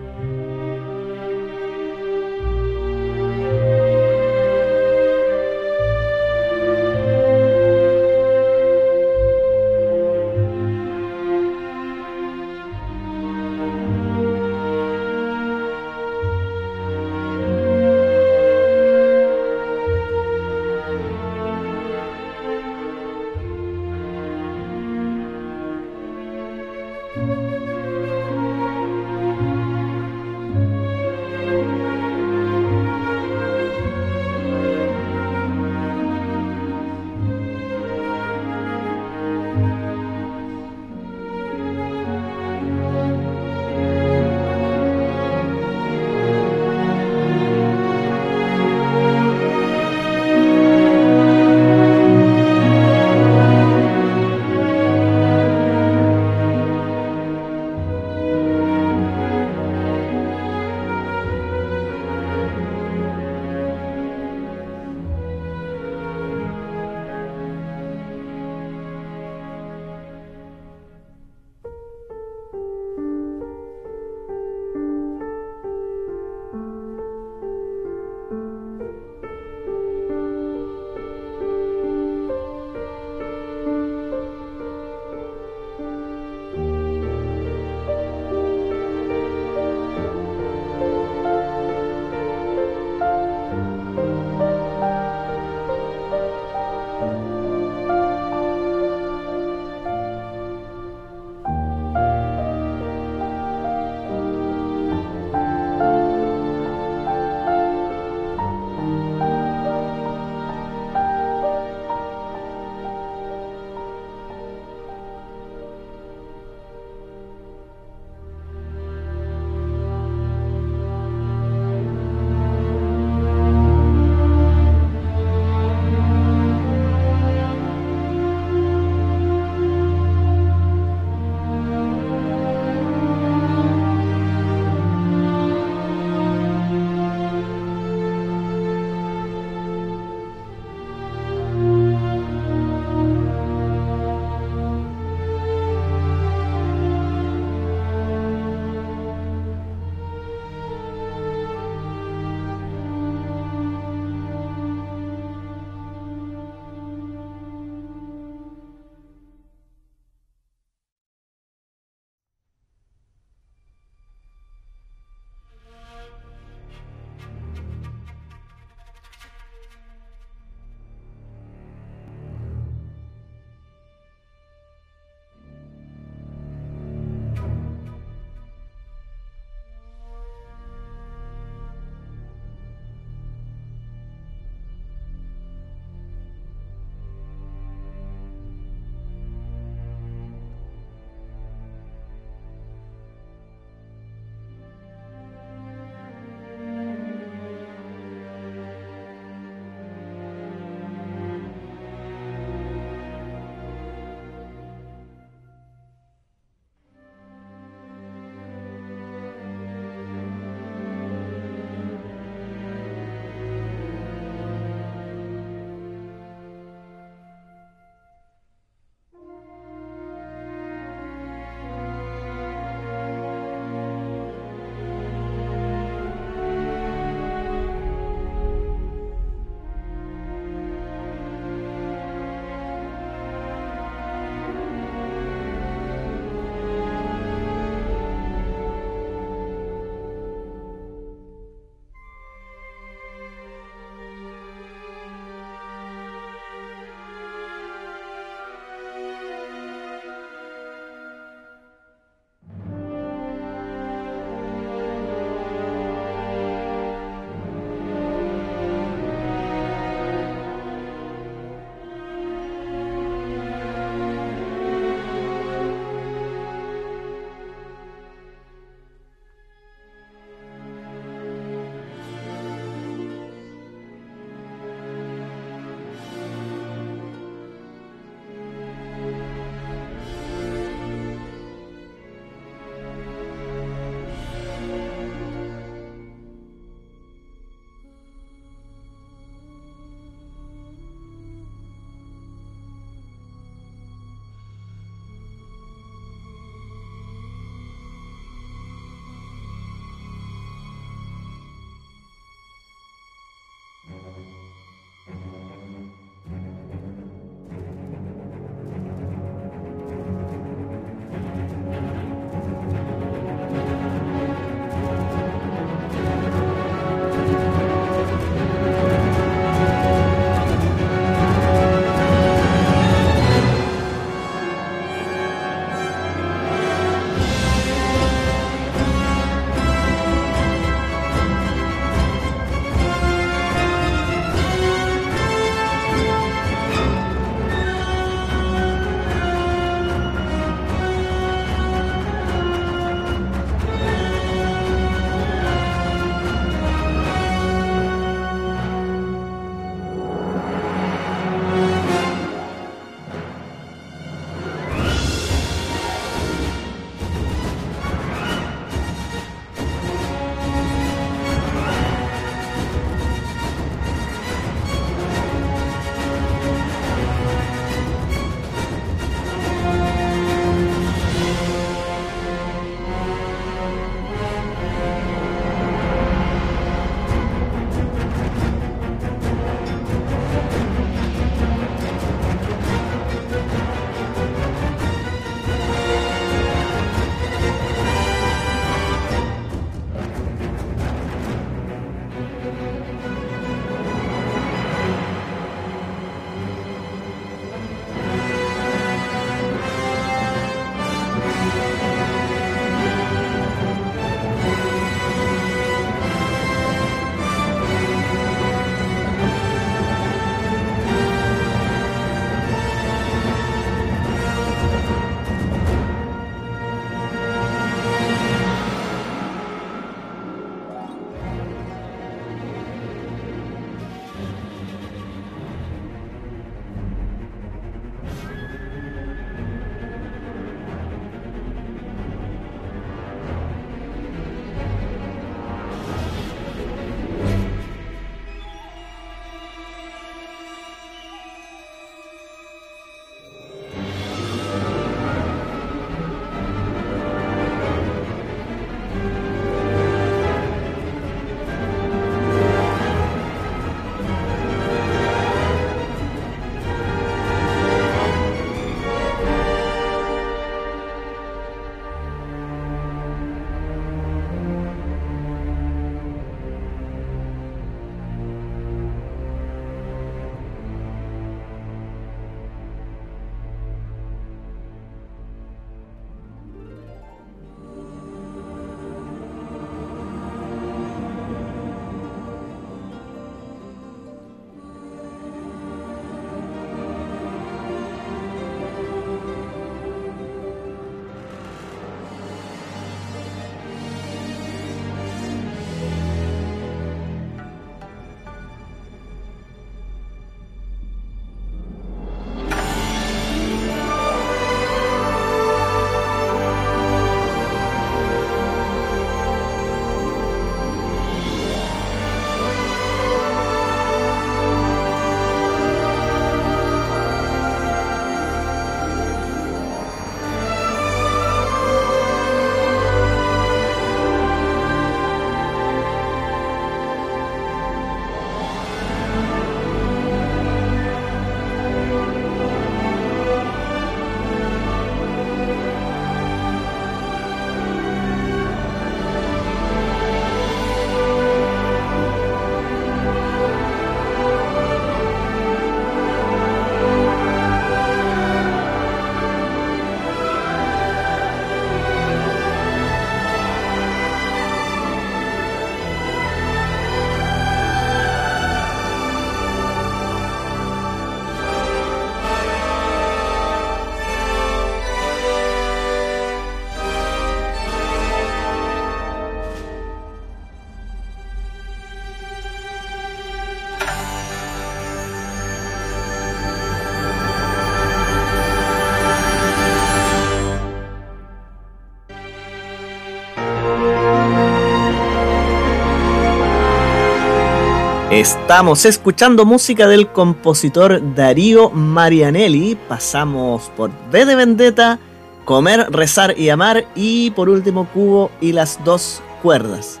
Estamos 588.14 588.84
escuchando 588.84 589.44
música 589.44 589.88
del 589.88 590.06
compositor 590.06 591.02
Darío 591.16 591.70
Marianelli. 591.70 592.76
Pasamos 592.76 593.72
por 593.76 593.90
V 593.90 594.24
de 594.24 594.36
Vendetta, 594.36 595.00
Comer, 595.44 595.90
Rezar 595.90 596.38
y 596.38 596.48
Amar 596.48 596.86
y 596.94 597.32
por 597.32 597.48
último 597.48 597.88
Cubo 597.92 598.30
y 598.40 598.52
las 598.52 598.78
dos 598.84 599.20
cuerdas. 599.42 600.00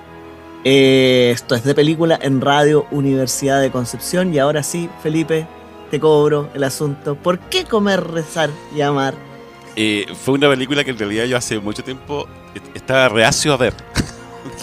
Eh, 0.62 1.32
esto 1.34 1.56
es 1.56 1.64
de 1.64 1.74
película 1.74 2.16
en 2.22 2.40
Radio 2.40 2.86
Universidad 2.92 3.60
de 3.60 3.72
Concepción 3.72 4.32
y 4.32 4.38
ahora 4.38 4.62
sí, 4.62 4.88
Felipe, 5.02 5.48
te 5.90 5.98
cobro 5.98 6.50
el 6.54 6.62
asunto. 6.62 7.16
¿Por 7.16 7.40
qué 7.40 7.64
Comer, 7.64 8.00
Rezar 8.00 8.48
y 8.76 8.80
Amar? 8.82 9.14
Eh, 9.74 10.06
fue 10.24 10.34
una 10.34 10.48
película 10.48 10.84
que 10.84 10.92
en 10.92 10.98
realidad 11.00 11.24
yo 11.24 11.36
hace 11.36 11.58
mucho 11.58 11.82
tiempo 11.82 12.28
estaba 12.74 13.08
reacio 13.08 13.52
a 13.54 13.56
ver. 13.56 13.74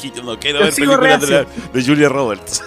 yo 0.16 0.24
no 0.24 0.40
quiero 0.40 0.62
ver 0.62 0.74
películas 0.74 1.28
de, 1.28 1.46
de 1.74 1.86
Julia 1.86 2.08
Roberts. 2.08 2.64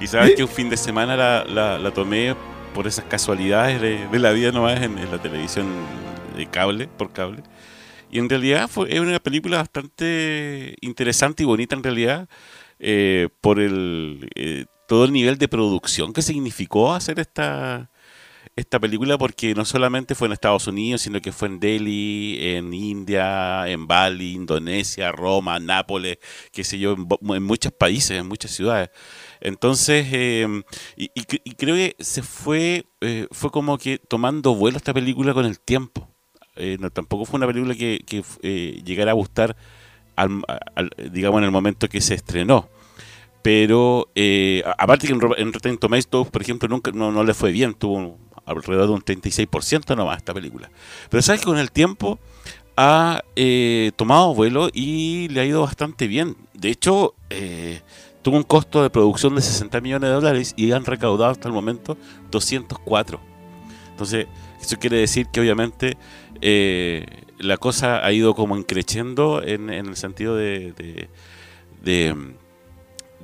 Y 0.00 0.06
sabes 0.06 0.34
que 0.34 0.42
un 0.42 0.48
fin 0.48 0.68
de 0.70 0.76
semana 0.76 1.16
la, 1.16 1.90
tomé 1.94 2.34
por 2.74 2.86
esas 2.86 3.04
casualidades 3.04 3.80
de, 3.80 4.18
la 4.18 4.32
vida 4.32 4.52
nomás 4.52 4.80
en, 4.82 4.98
en, 4.98 5.10
la 5.10 5.18
televisión 5.18 5.66
de 6.36 6.46
cable, 6.46 6.88
por 6.88 7.12
cable. 7.12 7.42
Y 8.10 8.18
en 8.18 8.28
realidad 8.28 8.68
fue, 8.68 8.92
es 8.92 9.00
una 9.00 9.18
película 9.18 9.56
bastante 9.56 10.76
interesante 10.82 11.42
y 11.42 11.46
bonita 11.46 11.74
en 11.74 11.82
realidad 11.82 12.28
eh, 12.78 13.28
por 13.40 13.60
el 13.60 14.28
eh, 14.34 14.66
todo 14.88 15.04
el 15.04 15.12
nivel 15.12 15.38
de 15.38 15.46
producción 15.46 16.12
que 16.12 16.20
significó 16.20 16.92
hacer 16.92 17.20
esta, 17.20 17.91
esta 18.54 18.78
película 18.78 19.16
porque 19.16 19.54
no 19.54 19.64
solamente 19.64 20.14
fue 20.14 20.26
en 20.26 20.32
Estados 20.32 20.66
Unidos, 20.66 21.02
sino 21.02 21.20
que 21.20 21.32
fue 21.32 21.48
en 21.48 21.58
Delhi, 21.58 22.38
en 22.56 22.74
India, 22.74 23.66
en 23.66 23.86
Bali, 23.86 24.34
Indonesia, 24.34 25.10
Roma, 25.10 25.58
Nápoles, 25.58 26.18
qué 26.52 26.62
sé 26.62 26.78
yo, 26.78 26.94
en, 26.94 27.42
muchos 27.42 27.72
países, 27.72 28.10
en 28.18 28.26
muchas 28.26 28.50
ciudades. 28.50 28.90
Entonces, 29.40 30.06
em, 30.12 30.62
y, 30.96 31.08
creo 31.54 31.74
que 31.74 31.96
se 31.98 32.22
fue, 32.22 32.84
eh, 33.00 33.26
fue 33.30 33.50
como 33.50 33.78
que 33.78 33.98
tomando 33.98 34.54
vuelo 34.54 34.76
esta 34.76 34.92
película 34.92 35.32
con 35.32 35.46
el 35.46 35.58
tiempo. 35.58 36.08
Eh, 36.56 36.76
no, 36.78 36.90
tampoco 36.90 37.24
fue 37.24 37.38
una 37.38 37.46
película 37.46 37.74
que, 37.74 38.04
eh, 38.42 38.82
llegara 38.84 39.12
a 39.12 39.14
gustar, 39.14 39.56
digamos, 41.10 41.38
en 41.38 41.44
el 41.44 41.50
momento 41.50 41.88
que 41.88 42.00
se 42.00 42.14
estrenó 42.14 42.68
pero 43.42 44.08
aparte 44.78 45.08
que 45.08 45.14
en, 45.14 45.20
en 45.36 45.52
Rotten 45.52 45.76
Tomatoes, 45.76 46.30
por 46.30 46.42
ejemplo, 46.42 46.68
nunca 46.68 46.92
no, 46.92 47.10
no, 47.10 47.24
le 47.24 47.34
fue 47.34 47.50
bien, 47.50 47.74
tuvo 47.74 48.16
alrededor 48.44 48.86
de 48.86 48.92
un 48.92 49.02
36% 49.02 49.96
nomás 49.96 50.18
esta 50.18 50.34
película. 50.34 50.70
Pero 51.10 51.22
sabes 51.22 51.40
que 51.40 51.46
con 51.46 51.58
el 51.58 51.70
tiempo 51.70 52.18
ha 52.76 53.22
eh, 53.36 53.92
tomado 53.96 54.34
vuelo 54.34 54.68
y 54.72 55.28
le 55.28 55.40
ha 55.40 55.44
ido 55.44 55.62
bastante 55.62 56.06
bien. 56.06 56.36
De 56.54 56.70
hecho, 56.70 57.14
eh, 57.30 57.80
tuvo 58.22 58.36
un 58.36 58.42
costo 58.42 58.82
de 58.82 58.90
producción 58.90 59.34
de 59.34 59.42
60 59.42 59.80
millones 59.80 60.08
de 60.08 60.14
dólares 60.14 60.54
y 60.56 60.72
han 60.72 60.84
recaudado 60.84 61.30
hasta 61.30 61.48
el 61.48 61.54
momento 61.54 61.96
204. 62.30 63.20
Entonces, 63.90 64.26
eso 64.60 64.76
quiere 64.78 64.98
decir 64.98 65.26
que 65.32 65.40
obviamente 65.40 65.96
eh, 66.40 67.06
la 67.38 67.56
cosa 67.56 68.04
ha 68.04 68.12
ido 68.12 68.34
como 68.34 68.56
increciendo 68.56 69.42
en, 69.42 69.70
en 69.70 69.86
el 69.86 69.96
sentido 69.96 70.36
de, 70.36 70.72
de 70.72 71.08
de 71.82 72.14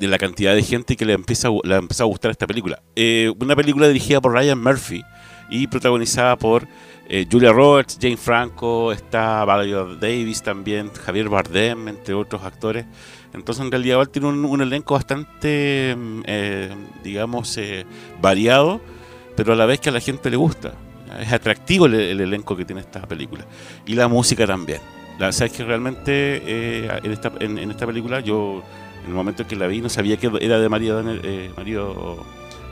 la 0.06 0.18
cantidad 0.18 0.54
de 0.54 0.62
gente 0.62 0.96
que 0.96 1.04
le 1.04 1.14
empieza, 1.14 1.48
le 1.64 1.76
empezado 1.76 2.08
a 2.08 2.10
gustar 2.10 2.30
esta 2.30 2.46
película. 2.46 2.82
Eh, 2.94 3.32
una 3.40 3.56
película 3.56 3.88
dirigida 3.88 4.20
por 4.20 4.32
Ryan 4.32 4.62
Murphy 4.62 5.02
y 5.50 5.66
protagonizada 5.66 6.36
por 6.36 6.68
eh, 7.08 7.26
Julia 7.30 7.52
Roberts, 7.52 7.98
Jane 8.00 8.16
Franco, 8.16 8.92
está 8.92 9.44
Valeria 9.44 9.84
Davis 10.00 10.42
también, 10.42 10.90
Javier 10.92 11.28
Bardem, 11.28 11.88
entre 11.88 12.14
otros 12.14 12.42
actores. 12.42 12.86
Entonces 13.32 13.64
en 13.64 13.70
realidad 13.70 14.06
tiene 14.06 14.28
un, 14.28 14.60
elenco 14.60 14.94
bastante, 14.94 15.94
mm, 15.96 16.20
eh, 16.26 16.74
digamos, 17.02 17.58
variado, 18.20 18.80
pero 19.36 19.52
a 19.52 19.56
la 19.56 19.66
vez 19.66 19.80
que 19.80 19.88
a 19.88 19.92
la 19.92 20.00
gente 20.00 20.30
le 20.30 20.36
gusta. 20.36 20.74
Es 21.18 21.32
atractivo 21.32 21.86
el, 21.86 22.20
elenco 22.20 22.54
que 22.54 22.64
tiene 22.64 22.82
esta 22.82 23.06
película. 23.06 23.46
Y 23.86 23.94
la 23.94 24.08
música 24.08 24.46
también. 24.46 24.80
La, 25.18 25.32
sabes 25.32 25.52
que 25.52 25.64
realmente 25.64 26.98
en, 27.02 27.10
esta, 27.10 27.32
en 27.40 27.70
esta 27.70 27.86
película 27.86 28.20
yo 28.20 28.62
en 29.08 29.12
el 29.12 29.16
momento 29.16 29.42
en 29.42 29.48
que 29.48 29.56
la 29.56 29.66
vi 29.66 29.80
no 29.80 29.88
sabía 29.88 30.18
que 30.18 30.30
era 30.40 30.58
de 30.58 30.68
Mario, 30.68 31.02
eh, 31.22 31.50
Mario 31.56 32.24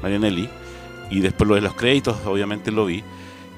Marianelli 0.03 0.49
y 1.11 1.21
después 1.21 1.49
lo 1.49 1.55
de 1.55 1.63
los 1.63 1.75
créditos 1.75 2.19
obviamente 2.27 2.71
lo 2.71 2.87
vi 2.87 3.03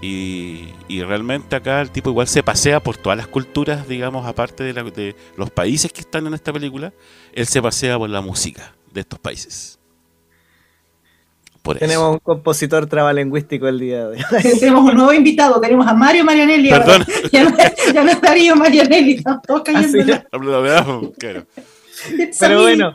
y, 0.00 0.72
realmente 1.02 1.56
acá 1.56 1.80
el 1.80 1.90
tipo 1.90 2.10
igual 2.10 2.28
se 2.28 2.44
pasea 2.44 2.78
por 2.80 2.96
todas 2.96 3.18
las 3.18 3.26
culturas 3.26 3.88
digamos 3.88 4.26
aparte 4.26 4.62
de, 4.62 4.72
de 4.72 5.16
los 5.36 5.50
países 5.50 5.92
que 5.92 6.02
están 6.02 6.26
en 6.28 6.34
esta 6.34 6.52
película 6.52 6.92
él 7.32 7.46
se 7.46 7.60
pasea 7.60 7.98
por 7.98 8.08
la 8.08 8.20
música 8.20 8.74
de 8.92 9.00
estos 9.00 9.18
países 9.18 9.78
tenemos 11.74 12.12
un 12.12 12.18
compositor 12.18 12.86
trabalingüístico 12.86 13.68
el 13.68 13.78
día 13.78 14.06
de 14.06 14.06
hoy. 14.06 14.18
tenemos 14.60 14.82
un 14.84 14.94
nuevo 14.96 15.12
invitado, 15.12 15.60
tenemos 15.60 15.86
a 15.86 15.94
Mario 15.94 16.24
Marianelli. 16.24 16.70
Perdón. 16.70 17.04
Ya, 17.32 17.44
no, 17.44 17.56
ya, 17.92 18.04
no, 18.04 18.10
está 18.10 18.28
Mario 18.28 18.56
Marianelli, 18.56 19.12
estamos 19.18 19.42
todos 19.42 19.62
cayendo. 19.62 20.22
claro. 21.18 21.46
Pero 22.40 22.62
bueno, 22.62 22.94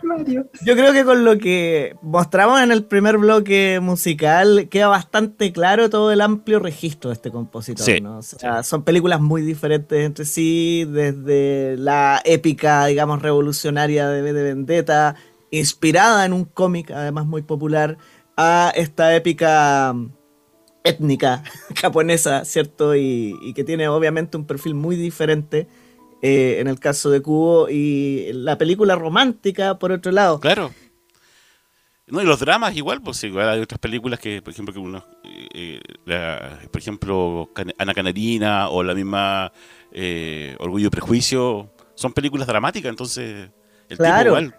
yo 0.66 0.76
creo 0.76 0.94
que 0.94 1.04
con 1.04 1.24
lo 1.26 1.38
que 1.38 1.96
mostramos 2.02 2.62
en 2.62 2.72
el 2.72 2.86
primer 2.86 3.18
bloque 3.18 3.80
musical 3.82 4.68
queda 4.70 4.88
bastante 4.88 5.52
claro 5.52 5.90
todo 5.90 6.12
el 6.12 6.22
amplio 6.22 6.60
registro 6.60 7.10
de 7.10 7.16
este 7.16 7.32
compositor. 7.32 7.86
Son 8.64 8.84
películas 8.84 9.22
muy 9.22 9.42
diferentes 9.42 10.06
entre 10.06 10.26
sí, 10.26 10.86
desde 10.86 11.78
la 11.78 12.22
épica, 12.26 12.86
digamos, 12.86 13.22
revolucionaria 13.22 14.08
de 14.10 14.24
de 14.24 14.44
Vendetta, 14.44 15.16
inspirada 15.52 16.26
en 16.26 16.34
un 16.34 16.46
cómic 16.46 16.92
además 16.92 17.26
muy 17.26 17.42
popular, 17.42 17.98
a 18.36 18.72
esta 18.76 19.16
épica 19.16 19.94
étnica 20.84 21.44
japonesa, 21.76 22.46
¿cierto? 22.46 22.96
y 22.96 23.54
que 23.54 23.64
tiene 23.64 23.88
obviamente 23.88 24.38
un 24.38 24.46
perfil 24.46 24.74
muy 24.74 24.96
diferente 24.96 25.68
eh, 26.26 26.62
en 26.62 26.68
el 26.68 26.80
caso 26.80 27.10
de 27.10 27.22
Cubo, 27.22 27.68
y 27.70 28.32
la 28.32 28.58
película 28.58 28.96
romántica, 28.96 29.78
por 29.78 29.92
otro 29.92 30.10
lado. 30.14 30.40
Claro. 30.40 30.72
No, 32.08 32.22
y 32.22 32.26
los 32.26 32.40
dramas 32.40 32.74
igual, 32.78 33.02
pues 33.02 33.22
igual 33.26 33.50
hay 33.50 33.60
otras 33.60 33.78
películas 33.78 34.22
que, 34.22 34.42
por 34.42 34.54
ejemplo, 34.54 34.74
que 34.74 34.80
uno, 34.80 35.06
eh, 35.26 35.82
por 36.72 36.80
ejemplo, 36.80 37.50
Ana 37.78 37.94
Canarina 37.94 38.70
o 38.70 38.84
la 38.84 38.96
misma 38.96 39.52
eh, 39.92 40.56
Orgullo 40.60 40.88
y 40.88 40.90
Prejuicio, 40.90 41.74
son 41.94 42.14
películas 42.14 42.48
dramáticas, 42.48 42.90
entonces 42.90 43.50
el 43.90 43.98
claro. 43.98 44.30
igual. 44.30 44.56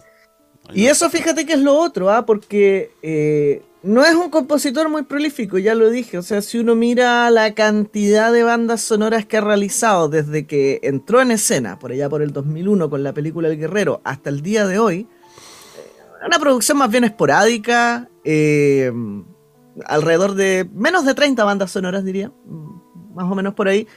Y 0.71 0.85
eso 0.85 1.09
fíjate 1.09 1.47
que 1.47 1.53
es 1.53 1.59
lo 1.59 1.75
otro, 1.79 2.11
¿ah? 2.11 2.27
porque 2.27 3.63
no 3.85 4.03
es 4.03 4.15
un 4.15 4.29
compositor 4.31 4.89
muy 4.89 5.03
prolífico, 5.03 5.59
ya 5.59 5.75
lo 5.75 5.89
dije. 5.89 6.17
O 6.17 6.23
sea, 6.23 6.41
si 6.41 6.57
uno 6.57 6.75
mira 6.75 7.29
la 7.29 7.53
cantidad 7.53 8.33
de 8.33 8.43
bandas 8.43 8.81
sonoras 8.81 9.25
que 9.25 9.37
ha 9.37 9.41
realizado 9.41 10.09
desde 10.09 10.47
que 10.47 10.79
entró 10.83 11.21
en 11.21 11.31
escena, 11.31 11.77
por 11.77 11.91
allá 11.91 12.09
por 12.09 12.21
el 12.23 12.33
2001 12.33 12.89
con 12.89 13.03
la 13.03 13.13
película 13.13 13.47
El 13.47 13.57
Guerrero, 13.57 14.01
hasta 14.03 14.31
el 14.31 14.41
día 14.41 14.65
de 14.65 14.79
hoy, 14.79 15.07
eh, 15.77 16.25
una 16.25 16.39
producción 16.39 16.79
más 16.79 16.89
bien 16.89 17.03
esporádica, 17.03 18.09
eh, 18.23 18.91
alrededor 19.85 20.33
de 20.33 20.67
menos 20.73 21.05
de 21.05 21.13
30 21.13 21.43
bandas 21.43 21.69
sonoras, 21.69 22.03
diría, 22.03 22.31
más 23.13 23.31
o 23.31 23.35
menos 23.35 23.53
por 23.53 23.67
ahí. 23.67 23.87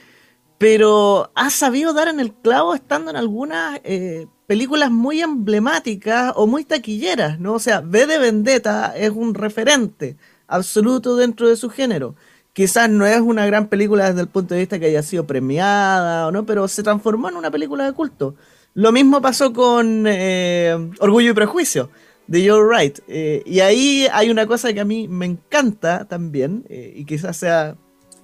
Pero 0.59 1.31
ha 1.33 1.49
sabido 1.49 1.93
dar 1.93 2.09
en 2.09 2.19
el 2.19 2.33
clavo 2.33 2.75
estando 2.75 3.09
en 3.09 3.17
algunas 3.17 3.79
eh, 3.83 4.27
películas 4.49 4.89
muy 4.89 5.21
emblemáticas 5.21 6.33
o 6.35 6.47
muy 6.47 6.63
taquilleras, 6.63 7.39
¿no? 7.39 7.53
O 7.53 7.59
sea, 7.59 7.81
V 7.81 8.07
de 8.07 8.17
Vendetta 8.17 8.97
es 8.97 9.11
un 9.11 9.35
referente 9.35 10.17
absoluto 10.47 11.15
dentro 11.15 11.47
de 11.47 11.55
su 11.55 11.69
género. 11.69 12.15
Quizás 12.53 12.89
no 12.89 13.05
es 13.05 13.21
una 13.21 13.45
gran 13.45 13.67
película 13.67 14.07
desde 14.07 14.21
el 14.21 14.27
punto 14.27 14.55
de 14.55 14.61
vista 14.61 14.79
que 14.79 14.87
haya 14.87 15.03
sido 15.03 15.27
premiada 15.27 16.25
o 16.25 16.31
no, 16.31 16.47
pero 16.47 16.67
se 16.67 16.81
transformó 16.81 17.29
en 17.29 17.35
una 17.35 17.51
película 17.51 17.85
de 17.85 17.93
culto. 17.93 18.33
Lo 18.73 18.91
mismo 18.91 19.21
pasó 19.21 19.53
con 19.53 20.05
eh, 20.07 20.75
Orgullo 20.97 21.29
y 21.29 21.35
Prejuicio 21.35 21.91
de 22.25 22.49
Joe 22.49 22.63
Wright. 22.63 23.01
Eh, 23.07 23.43
y 23.45 23.59
ahí 23.59 24.07
hay 24.11 24.31
una 24.31 24.47
cosa 24.47 24.73
que 24.73 24.79
a 24.79 24.85
mí 24.85 25.07
me 25.07 25.27
encanta 25.27 26.05
también, 26.05 26.65
eh, 26.69 26.91
y 26.95 27.05
quizás 27.05 27.37
sea 27.37 27.75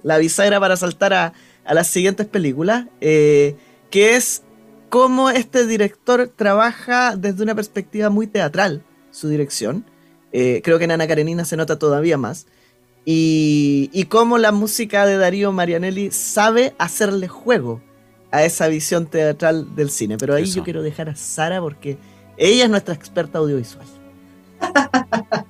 la 0.02 0.18
bisagra 0.18 0.58
para 0.58 0.76
saltar 0.76 1.14
a, 1.14 1.34
a 1.64 1.72
las 1.72 1.86
siguientes 1.86 2.26
películas, 2.26 2.86
que 2.98 3.56
es 4.16 4.42
cómo 4.88 5.30
este 5.30 5.66
director 5.66 6.30
trabaja 6.34 7.16
desde 7.16 7.42
una 7.42 7.54
perspectiva 7.54 8.10
muy 8.10 8.26
teatral, 8.26 8.82
su 9.10 9.28
dirección. 9.28 9.84
Eh, 10.32 10.60
creo 10.62 10.78
que 10.78 10.84
en 10.84 10.92
Ana 10.92 11.06
Karenina 11.08 11.44
se 11.44 11.56
nota 11.56 11.78
todavía 11.78 12.18
más. 12.18 12.46
Y, 13.04 13.88
y 13.92 14.04
cómo 14.04 14.38
la 14.38 14.52
música 14.52 15.06
de 15.06 15.16
Darío 15.16 15.52
Marianelli 15.52 16.10
sabe 16.10 16.74
hacerle 16.78 17.28
juego 17.28 17.80
a 18.32 18.44
esa 18.44 18.68
visión 18.68 19.06
teatral 19.06 19.74
del 19.76 19.90
cine. 19.90 20.16
Pero 20.18 20.34
ahí 20.34 20.44
yo 20.44 20.64
quiero 20.64 20.82
dejar 20.82 21.08
a 21.08 21.16
Sara 21.16 21.60
porque 21.60 21.98
ella 22.36 22.64
es 22.64 22.70
nuestra 22.70 22.94
experta 22.94 23.38
audiovisual. 23.38 23.86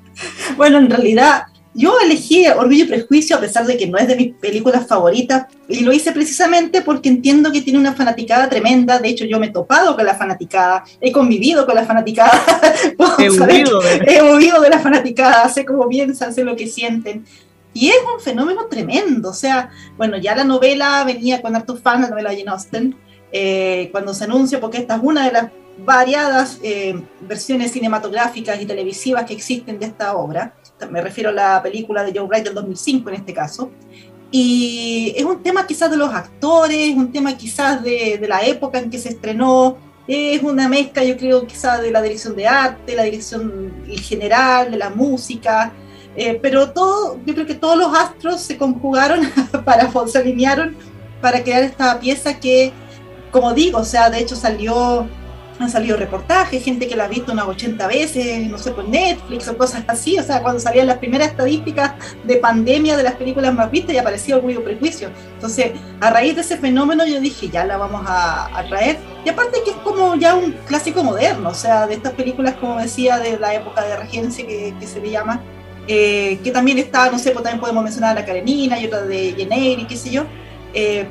bueno, 0.56 0.78
en 0.78 0.90
realidad 0.90 1.46
yo 1.76 1.94
elegí 2.00 2.46
Orgullo 2.48 2.84
y 2.84 2.88
Prejuicio 2.88 3.36
a 3.36 3.40
pesar 3.40 3.66
de 3.66 3.76
que 3.76 3.86
no 3.86 3.98
es 3.98 4.08
de 4.08 4.16
mis 4.16 4.32
películas 4.34 4.86
favoritas 4.86 5.46
y 5.68 5.80
lo 5.80 5.92
hice 5.92 6.10
precisamente 6.10 6.80
porque 6.80 7.10
entiendo 7.10 7.52
que 7.52 7.60
tiene 7.60 7.78
una 7.78 7.92
fanaticada 7.92 8.48
tremenda. 8.48 8.98
De 8.98 9.08
hecho, 9.08 9.26
yo 9.26 9.38
me 9.38 9.46
he 9.46 9.50
topado 9.50 9.94
con 9.94 10.06
la 10.06 10.14
fanaticada, 10.14 10.84
he 11.02 11.12
convivido 11.12 11.66
con 11.66 11.74
la 11.74 11.84
fanaticada, 11.84 12.42
he 13.18 13.28
huido, 13.28 13.80
de... 13.80 14.04
he 14.06 14.22
huido 14.22 14.60
de 14.62 14.70
la 14.70 14.78
fanaticada, 14.78 15.46
sé 15.50 15.66
cómo 15.66 15.86
piensan, 15.86 16.32
sé 16.32 16.44
lo 16.44 16.56
que 16.56 16.66
sienten. 16.66 17.26
Y 17.74 17.88
es 17.88 17.98
un 18.14 18.22
fenómeno 18.22 18.66
tremendo. 18.70 19.28
O 19.28 19.34
sea, 19.34 19.68
bueno, 19.98 20.16
ya 20.16 20.34
la 20.34 20.44
novela 20.44 21.04
venía 21.04 21.42
con 21.42 21.54
hartos 21.54 21.82
fans, 21.82 22.00
la 22.00 22.08
novela 22.08 22.30
de 22.30 22.38
Jane 22.38 22.50
Austen, 22.50 22.96
eh, 23.32 23.90
cuando 23.92 24.14
se 24.14 24.24
anuncia, 24.24 24.60
porque 24.60 24.78
esta 24.78 24.96
es 24.96 25.02
una 25.02 25.26
de 25.26 25.32
las 25.32 25.50
variadas 25.84 26.58
eh, 26.62 26.98
versiones 27.20 27.72
cinematográficas 27.72 28.58
y 28.62 28.64
televisivas 28.64 29.26
que 29.26 29.34
existen 29.34 29.78
de 29.78 29.84
esta 29.84 30.16
obra 30.16 30.54
me 30.90 31.00
refiero 31.00 31.30
a 31.30 31.32
la 31.32 31.62
película 31.62 32.04
de 32.04 32.12
Joe 32.16 32.26
Wright 32.26 32.44
del 32.44 32.54
2005 32.54 33.08
en 33.10 33.14
este 33.16 33.34
caso, 33.34 33.70
y 34.30 35.12
es 35.16 35.24
un 35.24 35.42
tema 35.42 35.66
quizás 35.66 35.90
de 35.90 35.96
los 35.96 36.12
actores, 36.12 36.94
un 36.96 37.12
tema 37.12 37.36
quizás 37.36 37.82
de, 37.82 38.18
de 38.18 38.28
la 38.28 38.44
época 38.44 38.78
en 38.78 38.90
que 38.90 38.98
se 38.98 39.10
estrenó, 39.10 39.78
es 40.08 40.42
una 40.42 40.68
mezcla 40.68 41.02
yo 41.02 41.16
creo 41.16 41.46
quizás 41.46 41.82
de 41.82 41.90
la 41.90 42.00
dirección 42.00 42.36
de 42.36 42.46
arte, 42.46 42.94
la 42.94 43.02
dirección 43.04 43.72
general, 43.86 44.70
de 44.70 44.76
la 44.76 44.90
música, 44.90 45.72
eh, 46.16 46.38
pero 46.40 46.70
todo, 46.70 47.18
yo 47.26 47.34
creo 47.34 47.46
que 47.46 47.54
todos 47.54 47.76
los 47.76 47.94
astros 47.94 48.40
se 48.40 48.56
conjugaron 48.56 49.20
para, 49.64 49.90
se 50.06 50.18
alinearon 50.18 50.76
para 51.20 51.42
crear 51.42 51.62
esta 51.62 51.98
pieza 51.98 52.38
que, 52.38 52.72
como 53.30 53.52
digo, 53.52 53.78
o 53.78 53.84
sea, 53.84 54.08
de 54.10 54.20
hecho 54.20 54.36
salió 54.36 55.08
han 55.58 55.70
salido 55.70 55.96
reportajes, 55.96 56.62
gente 56.62 56.86
que 56.86 56.96
la 56.96 57.04
ha 57.04 57.08
visto 57.08 57.32
unas 57.32 57.46
80 57.46 57.86
veces, 57.86 58.48
no 58.48 58.58
sé, 58.58 58.72
por 58.72 58.86
Netflix 58.88 59.48
o 59.48 59.56
cosas 59.56 59.84
así. 59.86 60.18
O 60.18 60.22
sea, 60.22 60.42
cuando 60.42 60.60
salían 60.60 60.86
las 60.86 60.98
primeras 60.98 61.28
estadísticas 61.28 61.92
de 62.24 62.36
pandemia 62.36 62.96
de 62.96 63.02
las 63.02 63.14
películas 63.14 63.54
más 63.54 63.70
vistas, 63.70 63.94
ya 63.94 64.02
aparecía 64.02 64.36
Orgullo 64.36 64.62
Prejuicio. 64.62 65.10
Entonces, 65.34 65.72
a 66.00 66.10
raíz 66.10 66.34
de 66.34 66.42
ese 66.42 66.56
fenómeno, 66.58 67.06
yo 67.06 67.20
dije, 67.20 67.48
ya 67.48 67.64
la 67.64 67.76
vamos 67.76 68.02
a, 68.06 68.50
traer. 68.68 68.98
Y 69.24 69.28
aparte 69.28 69.62
que 69.64 69.70
es 69.70 69.76
como 69.76 70.16
ya 70.16 70.34
un 70.34 70.52
clásico 70.66 71.02
moderno, 71.04 71.50
o 71.50 71.54
sea, 71.54 71.86
de 71.86 71.94
estas 71.94 72.12
películas, 72.12 72.54
como 72.54 72.78
decía, 72.78 73.18
de 73.18 73.38
la 73.38 73.54
época 73.54 73.82
de 73.82 73.96
regencia 73.96 74.46
que, 74.46 74.74
se 74.86 75.00
le 75.00 75.10
llama, 75.10 75.40
eh, 75.86 76.38
que 76.42 76.50
también 76.50 76.78
está, 76.78 77.10
no 77.10 77.18
sé, 77.18 77.30
pues 77.30 77.44
también 77.44 77.60
podemos 77.60 77.84
mencionar 77.84 78.12
a 78.12 78.20
La 78.20 78.26
Karenina 78.26 78.78
y 78.80 78.86
otra 78.86 79.02
de 79.02 79.34
Jane 79.38 79.82
y 79.82 79.84
qué 79.86 79.96
sé 79.96 80.10
yo. 80.10 80.24
Eh, 80.74 81.06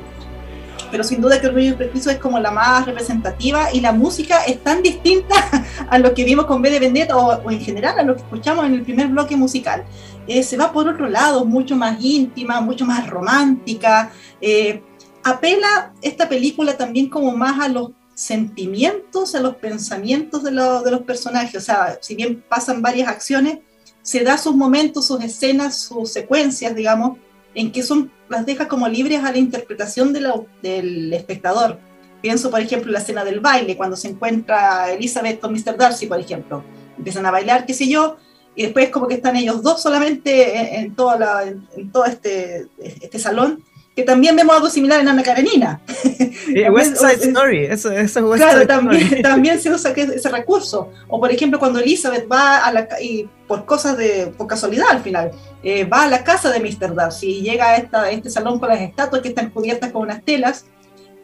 pero 0.96 1.04
sin 1.06 1.20
duda 1.20 1.38
que 1.38 1.48
Orgullo 1.48 1.72
y 1.72 1.74
Prejuicio 1.74 2.10
es 2.10 2.16
como 2.16 2.38
la 2.38 2.50
más 2.50 2.86
representativa 2.86 3.70
y 3.70 3.80
la 3.82 3.92
música 3.92 4.44
es 4.44 4.64
tan 4.64 4.82
distinta 4.82 5.34
a 5.90 5.98
lo 5.98 6.14
que 6.14 6.24
vimos 6.24 6.46
con 6.46 6.62
B 6.62 6.70
de 6.70 6.78
Vendetta 6.78 7.14
o, 7.18 7.50
en 7.50 7.60
general 7.60 7.98
a 7.98 8.02
lo 8.02 8.16
que 8.16 8.22
escuchamos 8.22 8.64
en 8.64 8.72
el 8.72 8.82
primer 8.82 9.08
bloque 9.08 9.36
musical. 9.36 9.84
Eh, 10.26 10.42
se 10.42 10.56
va 10.56 10.72
por 10.72 10.88
otro 10.88 11.06
lado, 11.06 11.44
mucho 11.44 11.76
más 11.76 12.02
íntima, 12.02 12.62
mucho 12.62 12.86
más 12.86 13.10
romántica. 13.10 14.10
Eh, 14.40 14.82
apela 15.22 15.92
esta 16.00 16.30
película 16.30 16.78
también 16.78 17.10
como 17.10 17.36
más 17.36 17.60
a 17.60 17.68
los 17.68 17.90
sentimientos, 18.14 19.34
a 19.34 19.40
los 19.40 19.56
pensamientos 19.56 20.44
de, 20.44 20.50
de 20.50 20.90
los 20.90 21.02
personajes. 21.02 21.56
O 21.56 21.64
sea, 21.66 21.98
si 22.00 22.14
bien 22.14 22.42
pasan 22.48 22.80
varias 22.80 23.08
acciones, 23.08 23.58
se 24.00 24.24
da 24.24 24.38
sus 24.38 24.56
momentos, 24.56 25.08
sus 25.08 25.22
escenas, 25.22 25.78
sus 25.78 26.10
secuencias, 26.10 26.74
digamos, 26.74 27.18
en 27.56 27.72
que 27.72 27.82
son, 27.82 28.12
las 28.28 28.44
deja 28.44 28.68
como 28.68 28.86
libres 28.86 29.24
a 29.24 29.32
la 29.32 29.38
interpretación 29.38 30.12
de 30.12 30.30
del 30.62 31.12
espectador. 31.12 31.78
Pienso, 32.20 32.50
por 32.50 32.60
ejemplo, 32.60 32.90
en 32.90 32.92
la 32.92 32.98
escena 32.98 33.24
del 33.24 33.40
baile, 33.40 33.76
cuando 33.76 33.96
se 33.96 34.08
encuentra 34.08 34.92
Elizabeth 34.92 35.40
con 35.40 35.52
Mr. 35.52 35.76
Darcy, 35.76 36.06
por 36.06 36.20
ejemplo. 36.20 36.62
Empiezan 36.98 37.24
a 37.24 37.30
bailar, 37.30 37.64
qué 37.64 37.72
sé 37.72 37.88
yo, 37.88 38.18
y 38.54 38.64
después 38.64 38.90
como 38.90 39.08
que 39.08 39.14
están 39.14 39.36
ellos 39.36 39.62
dos 39.62 39.82
solamente 39.82 40.78
en, 40.78 40.94
toda 40.94 41.18
la, 41.18 41.44
en, 41.44 41.90
todo 41.90 42.04
este, 42.04 42.68
este 42.78 43.18
salón, 43.18 43.64
que 43.96 44.02
también 44.02 44.36
vemos 44.36 44.54
algo 44.54 44.68
similar 44.68 45.00
en 45.00 45.08
Ana 45.08 45.22
Karenina. 45.22 45.80
West 46.70 46.96
Side 46.98 47.28
Story, 47.28 47.64
eso, 47.64 47.90
eso 47.90 48.20
es 48.20 48.24
West 48.26 48.42
claro, 48.42 48.66
también, 48.66 49.22
también 49.22 49.58
se 49.58 49.70
usa 49.72 49.92
ese 49.92 50.28
recurso. 50.28 50.92
O 51.08 51.18
por 51.18 51.32
ejemplo, 51.32 51.58
cuando 51.58 51.78
Elizabeth 51.78 52.30
va 52.30 52.58
a 52.58 52.72
la 52.72 52.86
y 53.00 53.26
por 53.48 53.64
cosas 53.64 53.96
de, 53.96 54.34
por 54.36 54.46
casualidad 54.46 54.88
al 54.90 55.00
final, 55.00 55.30
eh, 55.62 55.86
va 55.86 56.02
a 56.02 56.08
la 56.08 56.22
casa 56.22 56.50
de 56.50 56.60
Mr. 56.60 56.94
Darcy 56.94 57.38
y 57.38 57.40
llega 57.40 57.70
a, 57.70 57.76
esta, 57.76 58.10
este 58.10 58.28
salón 58.28 58.58
con 58.58 58.68
las 58.68 58.82
estatuas 58.82 59.22
que 59.22 59.28
están 59.28 59.48
cubiertas 59.48 59.90
con 59.90 60.02
unas 60.02 60.22
telas. 60.22 60.66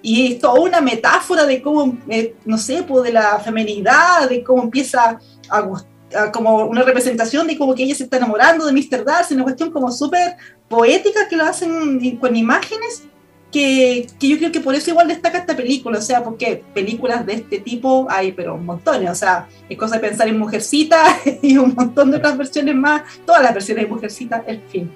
Y 0.04 0.32
es 0.32 0.40
toda 0.40 0.58
una 0.58 0.80
metáfora 0.80 1.44
de 1.44 1.62
cómo, 1.62 1.96
eh, 2.08 2.34
no 2.44 2.58
sé, 2.58 2.82
pues 2.82 3.04
de 3.04 3.12
la 3.12 3.38
femenidad, 3.38 4.28
de 4.28 4.42
cómo 4.42 4.62
empieza 4.62 5.20
a 5.48 5.60
gustar 5.60 5.91
como 6.32 6.64
una 6.66 6.82
representación 6.82 7.46
de 7.46 7.56
como 7.56 7.74
que 7.74 7.84
ella 7.84 7.94
se 7.94 8.04
está 8.04 8.16
enamorando 8.16 8.66
de 8.66 8.72
Mr. 8.72 9.04
Darcy, 9.04 9.34
una 9.34 9.44
cuestión 9.44 9.70
como 9.70 9.90
súper 9.90 10.36
poética 10.68 11.28
que 11.28 11.36
lo 11.36 11.44
hacen 11.44 12.16
con 12.16 12.36
imágenes, 12.36 13.04
que, 13.50 14.06
que, 14.18 14.28
yo 14.28 14.38
creo 14.38 14.50
que 14.50 14.60
por 14.60 14.74
eso 14.74 14.90
igual 14.90 15.08
destaca 15.08 15.38
esta 15.38 15.54
película, 15.54 15.98
o 15.98 16.02
sea, 16.02 16.24
porque 16.24 16.64
películas 16.72 17.26
de 17.26 17.34
este 17.34 17.60
tipo 17.60 18.06
hay, 18.08 18.32
pero 18.32 18.56
montón, 18.56 19.06
o 19.06 19.14
sea, 19.14 19.48
es 19.68 19.76
cosa 19.76 19.96
de 19.96 20.08
pensar 20.08 20.28
en 20.28 20.38
Mujercita 20.38 21.18
y 21.42 21.58
un 21.58 21.74
montón 21.74 22.10
de 22.10 22.16
otras 22.16 22.38
versiones 22.38 22.74
más, 22.74 23.02
todas 23.26 23.42
las 23.42 23.52
versiones 23.52 23.84
de 23.84 23.90
Mujercita, 23.90 24.42
en 24.46 24.62
fin. 24.68 24.90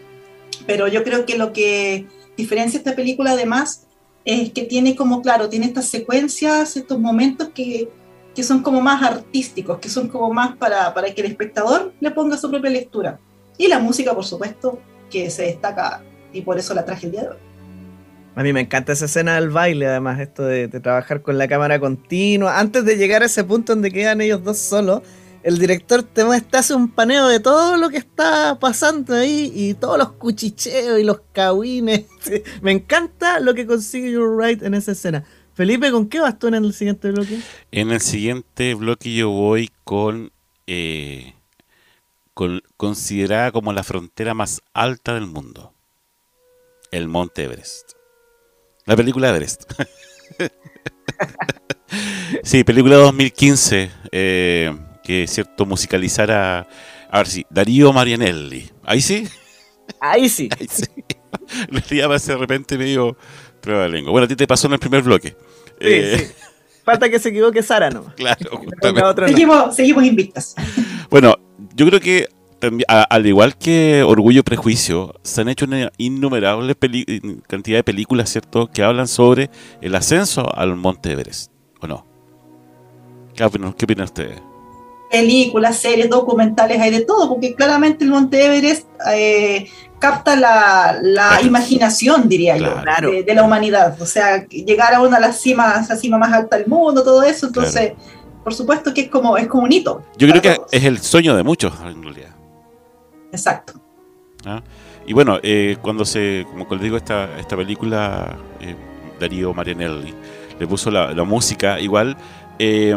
Pero 0.66 0.88
yo 0.88 1.04
creo 1.04 1.26
que 1.26 1.36
lo 1.36 1.52
que 1.52 2.06
diferencia 2.36 2.78
esta 2.78 2.96
película 2.96 3.32
además 3.32 3.86
es 4.24 4.50
que 4.52 4.62
tiene 4.62 4.96
como, 4.96 5.22
claro, 5.22 5.48
tiene 5.48 5.66
estas 5.66 5.86
secuencias, 5.86 6.76
estos 6.76 6.98
momentos 6.98 7.50
que, 7.54 7.88
que 8.36 8.42
son 8.42 8.62
como 8.62 8.82
más 8.82 9.02
artísticos, 9.02 9.78
que 9.78 9.88
son 9.88 10.08
como 10.08 10.30
más 10.30 10.56
para, 10.58 10.92
para 10.92 11.12
que 11.14 11.22
el 11.22 11.28
espectador 11.28 11.94
le 11.98 12.10
ponga 12.10 12.36
su 12.36 12.50
propia 12.50 12.70
lectura. 12.70 13.18
Y 13.56 13.66
la 13.66 13.78
música, 13.78 14.14
por 14.14 14.26
supuesto, 14.26 14.78
que 15.10 15.30
se 15.30 15.44
destaca 15.44 16.04
y 16.34 16.42
por 16.42 16.58
eso 16.58 16.74
la 16.74 16.84
traje 16.84 17.06
el 17.06 17.12
día 17.12 17.22
de 17.22 17.28
hoy. 17.30 17.36
A 18.34 18.42
mí 18.42 18.52
me 18.52 18.60
encanta 18.60 18.92
esa 18.92 19.06
escena 19.06 19.36
del 19.36 19.48
baile, 19.48 19.86
además, 19.86 20.20
esto 20.20 20.44
de, 20.44 20.68
trabajar 20.68 21.22
con 21.22 21.38
la 21.38 21.48
cámara 21.48 21.80
continua. 21.80 22.60
Antes 22.60 22.84
de 22.84 22.98
llegar 22.98 23.22
a 23.22 23.26
ese 23.26 23.42
punto 23.42 23.72
donde 23.72 23.90
quedan 23.90 24.20
ellos 24.20 24.44
dos 24.44 24.58
solos, 24.58 25.00
el 25.42 25.58
director 25.58 26.02
te 26.02 26.22
muestra, 26.22 26.60
hace 26.60 26.74
un 26.74 26.90
paneo 26.90 27.28
de 27.28 27.40
todo 27.40 27.78
lo 27.78 27.88
que 27.88 27.96
está 27.96 28.58
pasando 28.60 29.14
ahí 29.14 29.50
y 29.54 29.72
todos 29.72 29.96
los 29.96 30.12
cuchicheos 30.12 31.00
y 31.00 31.04
los 31.04 31.22
cahuines. 31.32 32.04
Me 32.60 32.72
encanta 32.72 33.40
lo 33.40 33.54
que 33.54 33.64
consigue 33.64 34.14
Joe 34.14 34.28
Wright 34.28 34.62
en 34.62 34.74
esa 34.74 34.92
escena. 34.92 35.24
Felipe, 35.56 35.90
¿con 35.90 36.06
qué 36.06 36.20
vas 36.20 36.38
tú 36.38 36.48
en 36.48 36.54
el 36.54 36.74
siguiente 36.74 37.10
bloque? 37.10 37.40
En 37.72 37.90
el 37.90 38.02
siguiente 38.02 38.74
bloque 38.74 39.14
yo 39.14 39.30
voy 39.30 39.70
con, 39.84 40.30
eh, 40.66 41.32
con 42.34 42.60
considerada 42.76 43.50
como 43.52 43.72
la 43.72 43.82
frontera 43.82 44.34
más 44.34 44.60
alta 44.74 45.14
del 45.14 45.24
mundo, 45.24 45.72
el 46.90 47.08
Monte 47.08 47.44
Everest. 47.44 47.92
La 48.84 48.96
película 48.96 49.30
Everest. 49.30 49.62
sí, 52.42 52.62
película 52.62 52.96
2015, 52.96 53.90
eh, 54.12 54.76
que 55.02 55.26
cierto 55.26 55.64
musicalizara, 55.64 56.68
a 57.10 57.16
ver 57.16 57.28
si, 57.28 57.46
Darío 57.48 57.94
Marianelli. 57.94 58.70
¿Ahí 58.84 59.00
sí? 59.00 59.26
Ahí 60.00 60.28
sí. 60.28 60.50
Ahí 60.60 60.68
sí. 60.68 60.84
Le 61.70 62.18
de 62.18 62.36
repente 62.36 62.76
medio 62.76 63.16
bueno, 63.66 64.24
a 64.24 64.28
ti 64.28 64.36
te 64.36 64.46
pasó 64.46 64.68
en 64.68 64.74
el 64.74 64.78
primer 64.78 65.02
bloque. 65.02 65.36
Sí, 65.80 65.88
eh, 65.88 66.30
Falta 66.84 67.10
que 67.10 67.18
se 67.18 67.30
equivoque 67.30 67.64
Sara, 67.64 67.90
¿no? 67.90 68.14
Claro, 68.14 68.60
Seguimos, 69.26 69.74
seguimos 69.74 70.04
invictas. 70.04 70.54
Bueno, 71.10 71.34
yo 71.74 71.84
creo 71.86 72.00
que 72.00 72.28
al 72.88 73.26
igual 73.26 73.56
que 73.58 74.02
Orgullo 74.02 74.40
y 74.40 74.42
Prejuicio, 74.42 75.14
se 75.22 75.40
han 75.40 75.48
hecho 75.48 75.66
una 75.66 75.90
innumerable 75.98 76.74
cantidad 77.46 77.78
de 77.78 77.84
películas, 77.84 78.30
¿cierto?, 78.30 78.68
que 78.68 78.82
hablan 78.82 79.08
sobre 79.08 79.50
el 79.80 79.94
ascenso 79.94 80.52
al 80.54 80.76
Monte 80.76 81.12
Everest, 81.12 81.50
¿o 81.80 81.86
no? 81.86 82.06
¿Qué 83.34 83.44
opinan, 83.44 83.72
qué 83.74 83.84
opinan 83.84 84.04
ustedes? 84.04 84.40
Películas, 85.10 85.76
series, 85.78 86.08
documentales, 86.08 86.80
hay 86.80 86.90
de 86.90 87.04
todo, 87.04 87.28
porque 87.28 87.54
claramente 87.54 88.04
el 88.04 88.10
Monte 88.10 88.44
Everest 88.44 88.86
eh, 89.12 89.68
capta 89.98 90.36
la, 90.36 90.98
la 91.02 91.40
imaginación, 91.42 92.28
diría 92.28 92.56
yo, 92.56 92.74
de, 93.10 93.34
la 93.34 93.42
humanidad. 93.42 94.00
O 94.00 94.06
sea, 94.06 94.46
llegar 94.46 94.94
a 94.94 95.00
una 95.00 95.16
de 95.16 95.22
las 95.22 95.40
cimas, 95.40 95.88
la 95.88 95.96
cima 95.96 96.18
más 96.18 96.32
alta 96.32 96.56
del 96.56 96.66
mundo, 96.66 97.02
todo 97.02 97.22
eso. 97.22 97.46
Entonces, 97.46 97.92
por 98.44 98.54
supuesto 98.54 98.92
que 98.92 99.02
es 99.02 99.08
como, 99.08 99.36
es 99.36 99.46
como 99.46 99.64
un 99.64 99.72
hito. 99.72 100.02
Yo 100.16 100.28
creo 100.28 100.42
que 100.42 100.60
es 100.70 100.84
el 100.84 100.98
sueño 101.00 101.36
de 101.36 101.42
muchos, 101.42 101.72
en 101.80 102.02
realidad. 102.02 102.34
Exacto. 103.32 103.74
¿Ah? 104.44 104.62
Y 105.06 105.12
bueno, 105.12 105.38
eh, 105.42 105.76
cuando 105.82 106.04
se, 106.04 106.46
como 106.50 106.66
les 106.70 106.82
digo, 106.82 106.96
esta, 106.96 107.38
esta 107.38 107.56
película, 107.56 108.36
eh, 108.60 108.74
Darío 109.20 109.54
Marianelli 109.54 110.14
le 110.58 110.66
puso 110.66 110.90
la, 110.90 111.12
música 111.24 111.80
igual. 111.80 112.16
Eh, 112.58 112.96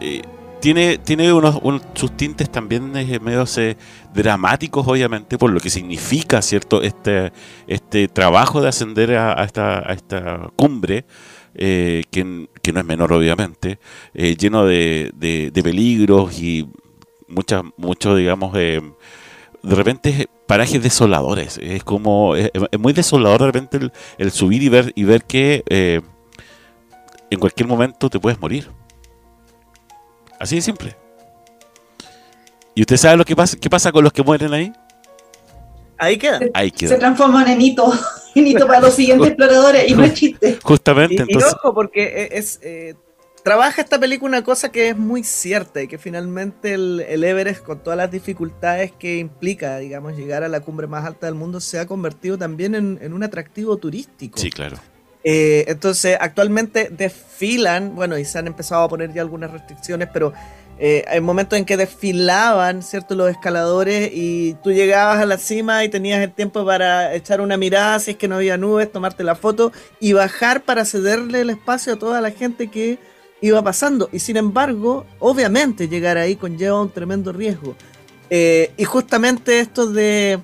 eh 0.00 0.22
tiene, 0.60 0.98
tiene 0.98 1.32
unos, 1.32 1.60
sus 1.94 2.16
tintes 2.16 2.50
también 2.50 2.96
eh, 2.96 3.18
medio 3.20 3.44
eh, 3.56 3.76
dramáticos, 4.14 4.86
obviamente, 4.86 5.38
por 5.38 5.50
lo 5.50 5.60
que 5.60 5.70
significa, 5.70 6.42
¿cierto?, 6.42 6.82
este, 6.82 7.32
este 7.66 8.08
trabajo 8.08 8.60
de 8.60 8.68
ascender 8.68 9.16
a, 9.16 9.42
esta, 9.44 9.78
a 9.78 9.92
esta 9.92 10.50
cumbre, 10.56 11.04
eh, 11.54 12.04
que, 12.10 12.24
no 12.24 12.80
es 12.80 12.86
menor, 12.86 13.12
obviamente, 13.12 13.80
lleno 14.14 14.64
de, 14.64 15.10
de, 15.14 15.62
peligros 15.62 16.38
y 16.40 16.68
muchas, 17.26 17.62
mucho, 17.76 18.14
digamos, 18.14 18.52
de 18.52 18.82
repente 19.62 20.28
parajes 20.46 20.82
desoladores. 20.82 21.58
Es 21.58 21.82
como, 21.82 22.36
es, 22.36 22.50
muy 22.78 22.92
desolador 22.92 23.40
de 23.40 23.46
repente 23.46 23.76
el, 23.78 23.92
el 24.18 24.30
subir 24.30 24.62
y 24.62 24.68
ver, 24.68 24.92
y 24.94 25.04
ver 25.04 25.24
que 25.24 25.64
en 27.30 27.40
cualquier 27.40 27.66
momento 27.66 28.08
te 28.08 28.20
puedes 28.20 28.40
morir. 28.40 28.79
Así 30.40 30.56
de 30.56 30.62
simple. 30.62 30.96
¿Y 32.74 32.80
usted 32.80 32.96
sabe 32.96 33.16
lo 33.16 33.24
que 33.24 33.36
pasa, 33.36 33.56
qué 33.60 33.70
pasa 33.70 33.92
con 33.92 34.02
los 34.02 34.12
que 34.12 34.22
mueren 34.22 34.52
ahí? 34.52 34.72
Ahí 35.98 36.16
queda. 36.16 36.40
Ahí 36.54 36.70
Se 36.70 36.86
queda. 36.86 36.98
transforman 36.98 37.46
en 37.48 37.60
hito, 37.60 37.92
en 38.34 38.46
hito 38.46 38.66
para 38.66 38.80
los 38.80 38.94
siguientes 38.94 39.28
exploradores 39.32 39.88
y 39.88 39.94
no 39.94 40.02
es 40.02 40.14
chiste. 40.14 40.58
Justamente, 40.62 41.14
Y, 41.14 41.18
y 41.18 41.20
entonces. 41.34 41.54
ojo, 41.54 41.74
porque 41.74 42.04
e- 42.04 42.38
es, 42.38 42.58
eh, 42.62 42.94
trabaja 43.44 43.82
esta 43.82 43.98
película 44.00 44.38
una 44.38 44.44
cosa 44.44 44.72
que 44.72 44.88
es 44.88 44.96
muy 44.96 45.24
cierta 45.24 45.82
y 45.82 45.88
que 45.88 45.98
finalmente 45.98 46.72
el, 46.72 47.04
el 47.06 47.22
Everest, 47.22 47.62
con 47.62 47.80
todas 47.82 47.98
las 47.98 48.10
dificultades 48.10 48.92
que 48.92 49.18
implica, 49.18 49.76
digamos, 49.76 50.16
llegar 50.16 50.42
a 50.42 50.48
la 50.48 50.60
cumbre 50.60 50.86
más 50.86 51.04
alta 51.04 51.26
del 51.26 51.34
mundo, 51.34 51.60
se 51.60 51.78
ha 51.78 51.86
convertido 51.86 52.38
también 52.38 52.74
en, 52.74 52.98
en 53.02 53.12
un 53.12 53.22
atractivo 53.22 53.76
turístico. 53.76 54.38
Sí, 54.38 54.50
claro. 54.50 54.78
Eh, 55.22 55.64
entonces, 55.68 56.16
actualmente 56.20 56.88
desfilan, 56.90 57.94
bueno, 57.94 58.18
y 58.18 58.24
se 58.24 58.38
han 58.38 58.46
empezado 58.46 58.82
a 58.82 58.88
poner 58.88 59.12
ya 59.12 59.22
algunas 59.22 59.50
restricciones, 59.50 60.08
pero 60.12 60.32
eh, 60.82 61.04
hay 61.08 61.20
momentos 61.20 61.58
en 61.58 61.66
que 61.66 61.76
desfilaban, 61.76 62.82
¿cierto? 62.82 63.14
Los 63.14 63.30
escaladores 63.30 64.10
y 64.14 64.54
tú 64.62 64.72
llegabas 64.72 65.18
a 65.18 65.26
la 65.26 65.36
cima 65.36 65.84
y 65.84 65.90
tenías 65.90 66.22
el 66.22 66.32
tiempo 66.32 66.64
para 66.64 67.14
echar 67.14 67.42
una 67.42 67.58
mirada 67.58 67.98
si 68.00 68.12
es 68.12 68.16
que 68.16 68.28
no 68.28 68.36
había 68.36 68.56
nubes, 68.56 68.90
tomarte 68.90 69.22
la 69.22 69.34
foto 69.34 69.72
y 70.00 70.14
bajar 70.14 70.62
para 70.62 70.86
cederle 70.86 71.42
el 71.42 71.50
espacio 71.50 71.92
a 71.92 71.98
toda 71.98 72.22
la 72.22 72.30
gente 72.30 72.68
que 72.68 72.98
iba 73.42 73.62
pasando. 73.62 74.08
Y 74.10 74.20
sin 74.20 74.38
embargo, 74.38 75.04
obviamente 75.18 75.86
llegar 75.86 76.16
ahí 76.16 76.36
conlleva 76.36 76.80
un 76.80 76.90
tremendo 76.90 77.30
riesgo. 77.30 77.76
Eh, 78.30 78.72
y 78.78 78.84
justamente 78.84 79.60
esto 79.60 79.86
de... 79.86 80.40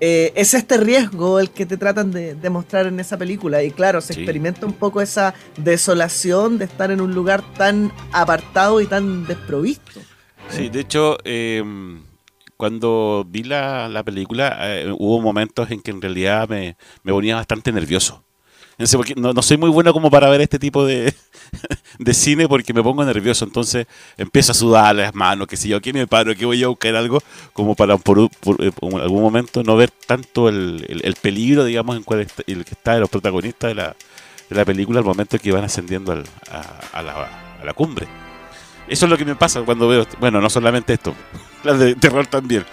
eh, 0.00 0.32
es 0.34 0.54
este 0.54 0.76
riesgo 0.78 1.38
el 1.40 1.50
que 1.50 1.66
te 1.66 1.76
tratan 1.76 2.10
de, 2.10 2.34
de 2.34 2.50
mostrar 2.50 2.86
en 2.86 2.98
esa 3.00 3.16
película. 3.18 3.62
Y 3.62 3.70
claro, 3.70 4.00
se 4.00 4.14
Sí. 4.14 4.20
experimenta 4.20 4.66
un 4.66 4.72
poco 4.72 5.00
esa 5.00 5.34
desolación 5.56 6.58
de 6.58 6.64
estar 6.64 6.90
en 6.90 7.00
un 7.00 7.14
lugar 7.14 7.42
tan 7.56 7.92
apartado 8.12 8.80
y 8.80 8.86
tan 8.86 9.26
desprovisto. 9.26 10.00
Sí, 10.48 10.68
de 10.68 10.80
hecho, 10.80 11.16
eh, 11.24 11.62
cuando 12.56 13.24
vi 13.28 13.42
la, 13.44 13.88
la 13.88 14.02
película, 14.02 14.56
eh, 14.60 14.92
hubo 14.98 15.20
momentos 15.20 15.70
en 15.70 15.80
que 15.80 15.90
en 15.90 16.02
realidad 16.02 16.48
me, 16.48 16.76
me 17.02 17.12
ponía 17.12 17.36
bastante 17.36 17.72
nervioso. 17.72 18.22
No, 18.78 18.86
sé, 18.86 18.96
porque 18.96 19.14
no, 19.14 19.32
no 19.32 19.42
soy 19.42 19.58
muy 19.58 19.68
bueno 19.70 19.92
como 19.92 20.10
para 20.10 20.28
ver 20.30 20.40
este 20.40 20.58
tipo 20.58 20.84
de, 20.86 21.14
de 21.98 22.14
cine 22.14 22.48
porque 22.48 22.72
me 22.72 22.82
pongo 22.82 23.04
nervioso. 23.04 23.44
Entonces 23.44 23.86
empiezo 24.16 24.52
a 24.52 24.54
sudar 24.54 24.94
las 24.94 25.14
manos, 25.14 25.46
que 25.46 25.56
si 25.56 25.68
yo 25.68 25.76
aquí 25.76 25.92
me 25.92 26.06
paro, 26.06 26.34
que 26.34 26.44
voy 26.46 26.62
a 26.64 26.68
buscar 26.68 26.94
algo, 26.96 27.22
como 27.52 27.74
para 27.74 27.96
por, 27.98 28.18
eh, 28.58 28.70
algún 29.00 29.22
momento 29.22 29.62
no 29.62 29.76
ver 29.76 29.90
tanto 29.90 30.48
el, 30.48 30.84
el- 30.88 31.00
el 31.04 31.14
peligro, 31.16 31.64
digamos, 31.64 31.96
en 31.96 32.02
cual 32.02 32.20
está- 32.20 32.42
el 32.46 32.64
que 32.64 32.72
está 32.74 32.94
de 32.94 33.00
los 33.00 33.10
protagonistas 33.10 33.68
de 33.70 33.74
la, 33.74 33.96
de 34.48 34.56
la 34.56 34.64
película 34.64 34.98
al 35.00 35.04
momento 35.04 35.38
que 35.38 35.52
van 35.52 35.64
ascendiendo 35.64 36.12
al- 36.12 36.24
a, 36.50 36.98
a 36.98 37.02
la, 37.02 37.12
a 37.60 37.64
la 37.64 37.72
cumbre. 37.74 38.06
Eso 38.88 39.06
es 39.06 39.10
lo 39.10 39.16
que 39.16 39.24
me 39.24 39.36
pasa 39.36 39.60
cuando 39.62 39.86
veo, 39.86 40.06
bueno, 40.18 40.40
no 40.40 40.50
solamente 40.50 40.94
esto, 40.94 41.14
las 41.64 41.78
de 41.78 41.94
terror 41.94 42.26
también. 42.26 42.64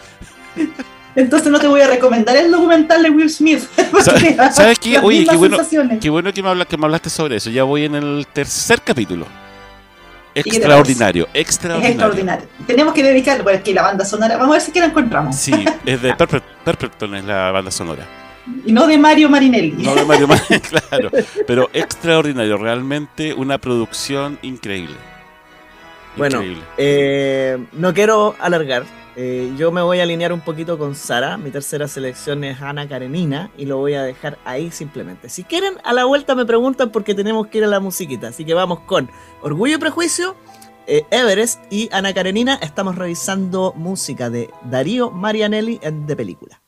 Entonces 1.18 1.52
no 1.52 1.60
te 1.60 1.68
voy 1.68 1.82
a 1.82 1.88
recomendar 1.88 2.38
el 2.38 2.50
documental 2.52 3.02
de 3.04 3.10
Will 3.10 3.30
Smith. 3.30 3.60
¿Sabes- 4.52 4.80
qué? 4.80 5.00
Oye, 5.00 5.26
qué 5.30 5.36
bueno-. 5.36 5.58
Qué 6.00 6.10
bueno 6.10 6.32
que 6.32 6.42
me, 6.44 6.50
habla- 6.50 6.66
que 6.66 6.78
me 6.78 6.86
hablaste 6.86 7.10
sobre 7.10 7.36
eso. 7.38 7.50
Ya 7.50 7.64
voy 7.64 7.86
en 7.86 7.96
el 7.96 8.26
tercer 8.32 8.82
capítulo. 8.82 9.26
Extraordinario, 10.36 11.28
Es 11.34 11.42
extraordinario. 11.42 12.48
Tenemos 12.68 12.94
que 12.94 13.02
dedicarlo, 13.02 13.44
porque 13.44 13.58
aquí 13.58 13.74
la 13.74 13.82
banda 13.82 14.06
sonora, 14.06 14.38
vamos 14.38 14.52
a 14.52 14.54
ver 14.54 14.62
si 14.62 14.72
que 14.72 14.80
la 14.80 14.86
encontramos. 14.86 15.36
Sí, 15.36 15.52
es 15.86 16.02
de 16.02 16.14
Perpleton, 16.14 17.16
es 17.16 17.26
la 17.26 17.52
banda 17.52 17.72
sonora. 17.72 18.06
Y 18.64 18.72
no 18.72 18.86
de 18.86 18.98
Mario 19.00 19.30
Marinelli. 19.30 19.72
No 19.84 19.96
de 19.96 20.06
Mario 20.06 20.28
Man, 20.28 20.40
claro. 20.90 21.10
Pero 21.48 21.70
extraordinario, 21.74 22.58
realmente 22.58 23.34
una 23.34 23.58
producción 23.58 24.38
increíble. 24.44 24.96
Bueno, 26.16 26.38
Increíble. 26.38 26.64
eh, 26.78 27.58
no 27.74 27.94
quiero 27.94 28.36
alargar. 28.40 28.84
Eh, 29.20 29.52
yo 29.58 29.72
me 29.72 29.82
voy 29.82 30.00
a 30.00 30.04
alinear 30.04 30.32
un 30.32 30.42
poquito 30.42 30.78
con 30.78 30.94
Sara. 30.94 31.38
Mi 31.38 31.50
tercera 31.50 31.88
selección 31.88 32.44
es 32.44 32.62
Ana 32.62 32.88
Karenina 32.88 33.50
y 33.58 33.66
lo 33.66 33.78
voy 33.78 33.96
a 33.96 34.04
dejar 34.04 34.38
ahí 34.46 34.70
simplemente. 34.70 35.28
Si 35.28 35.44
quieren, 35.44 35.74
a 35.84 35.92
la 35.94 36.06
vuelta 36.06 36.36
me 36.36 36.46
preguntan 36.46 36.92
porque 36.92 37.16
tenemos 37.16 37.48
que 37.48 37.58
ir 37.58 37.64
a 37.64 37.68
la 37.68 37.80
musiquita. 37.80 38.28
Así 38.28 38.46
que 38.46 38.54
vamos 38.54 38.82
con 38.82 39.10
Orgullo 39.42 39.78
y 39.78 39.80
Prejuicio, 39.80 40.36
eh, 40.86 41.04
Everest 41.10 41.60
y 41.72 41.90
Ana 41.92 42.14
Karenina. 42.14 42.60
Estamos 42.62 42.96
revisando 42.96 43.74
música 43.76 44.30
de 44.30 44.52
Darío 44.70 45.10
Marianelli 45.10 45.80
en 45.82 46.06
de 46.06 46.16
película. 46.16 46.62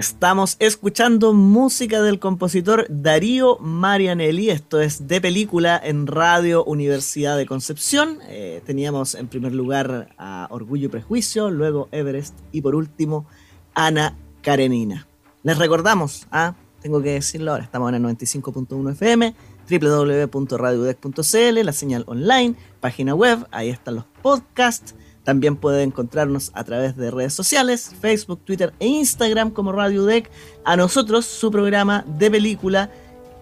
Estamos 0.00 0.56
escuchando 0.60 1.34
música 1.34 2.00
del 2.00 2.18
compositor 2.18 2.86
Darío 2.88 3.58
Marianelli. 3.58 4.48
Esto 4.48 4.80
es 4.80 5.08
de 5.08 5.20
película 5.20 5.78
en 5.84 6.06
Radio 6.06 6.64
Universidad 6.64 7.36
de 7.36 7.44
Concepción. 7.44 8.16
Eh, 8.26 8.62
teníamos 8.64 9.14
en 9.14 9.28
primer 9.28 9.52
lugar 9.52 10.08
a 10.16 10.48
Orgullo 10.48 10.86
y 10.86 10.88
Prejuicio, 10.88 11.50
luego 11.50 11.90
Everest 11.92 12.34
y 12.50 12.62
por 12.62 12.76
último 12.76 13.26
Ana 13.74 14.16
Karenina. 14.40 15.06
Les 15.42 15.58
recordamos, 15.58 16.26
ah, 16.32 16.54
tengo 16.80 17.02
que 17.02 17.10
decirlo 17.10 17.50
ahora, 17.50 17.64
estamos 17.64 17.90
en 17.90 17.96
el 17.96 18.02
95.1 18.16 18.92
FM, 18.92 19.34
www.radiodec.cl, 19.70 21.62
la 21.62 21.72
señal 21.74 22.04
online, 22.06 22.54
página 22.80 23.14
web, 23.14 23.46
ahí 23.50 23.68
están 23.68 23.96
los 23.96 24.06
podcasts 24.22 24.94
también 25.24 25.56
puede 25.56 25.82
encontrarnos 25.82 26.50
a 26.54 26.64
través 26.64 26.96
de 26.96 27.10
redes 27.10 27.34
sociales, 27.34 27.92
Facebook, 28.00 28.40
Twitter 28.44 28.72
e 28.80 28.86
Instagram 28.86 29.50
como 29.50 29.72
Radio 29.72 30.04
Deck. 30.04 30.30
A 30.64 30.76
nosotros, 30.76 31.26
su 31.26 31.50
programa 31.50 32.04
de 32.18 32.30
película 32.30 32.90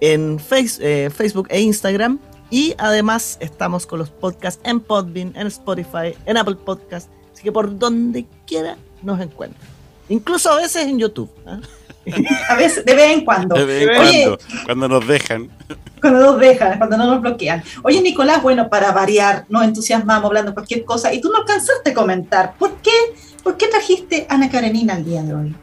en 0.00 0.40
eh, 0.50 1.10
Facebook 1.14 1.46
e 1.50 1.60
Instagram. 1.60 2.18
Y 2.50 2.74
además 2.78 3.36
estamos 3.40 3.86
con 3.86 3.98
los 3.98 4.10
podcasts 4.10 4.60
en 4.64 4.80
Podbean, 4.80 5.32
en 5.36 5.46
Spotify, 5.46 6.14
en 6.26 6.36
Apple 6.36 6.56
Podcasts. 6.56 7.10
Así 7.32 7.42
que 7.42 7.52
por 7.52 7.78
donde 7.78 8.26
quiera 8.46 8.76
nos 9.02 9.20
encuentran. 9.20 9.68
Incluso 10.08 10.50
a 10.50 10.56
veces 10.56 10.86
en 10.86 10.98
YouTube. 10.98 11.30
¿ah? 11.46 11.60
a 12.48 12.54
veces, 12.56 12.84
de 12.84 12.94
vez 12.94 13.12
en 13.12 13.24
cuando. 13.24 13.54
De 13.56 13.64
vez 13.64 13.82
en 13.82 13.96
cuando, 13.96 14.38
cuando 14.64 14.88
nos 14.88 15.06
dejan. 15.06 15.48
Cuando 16.00 16.20
nos 16.20 16.40
dejan, 16.40 16.78
cuando 16.78 16.96
no 16.96 17.06
nos 17.06 17.20
bloquean. 17.20 17.62
Oye, 17.82 18.00
Nicolás, 18.00 18.42
bueno, 18.42 18.68
para 18.68 18.92
variar, 18.92 19.44
nos 19.48 19.64
entusiasmamos 19.64 20.26
hablando 20.26 20.52
de 20.52 20.54
cualquier 20.54 20.84
cosa 20.84 21.12
y 21.12 21.20
tú 21.20 21.30
no 21.30 21.38
alcanzaste 21.38 21.90
a 21.90 21.94
comentar. 21.94 22.54
¿Por 22.58 22.76
qué, 22.76 22.90
¿Por 23.42 23.56
qué 23.56 23.66
trajiste 23.66 24.26
Ana 24.28 24.50
Karenina 24.50 24.94
al 24.94 25.04
día 25.04 25.22
de 25.22 25.34
hoy? 25.34 25.54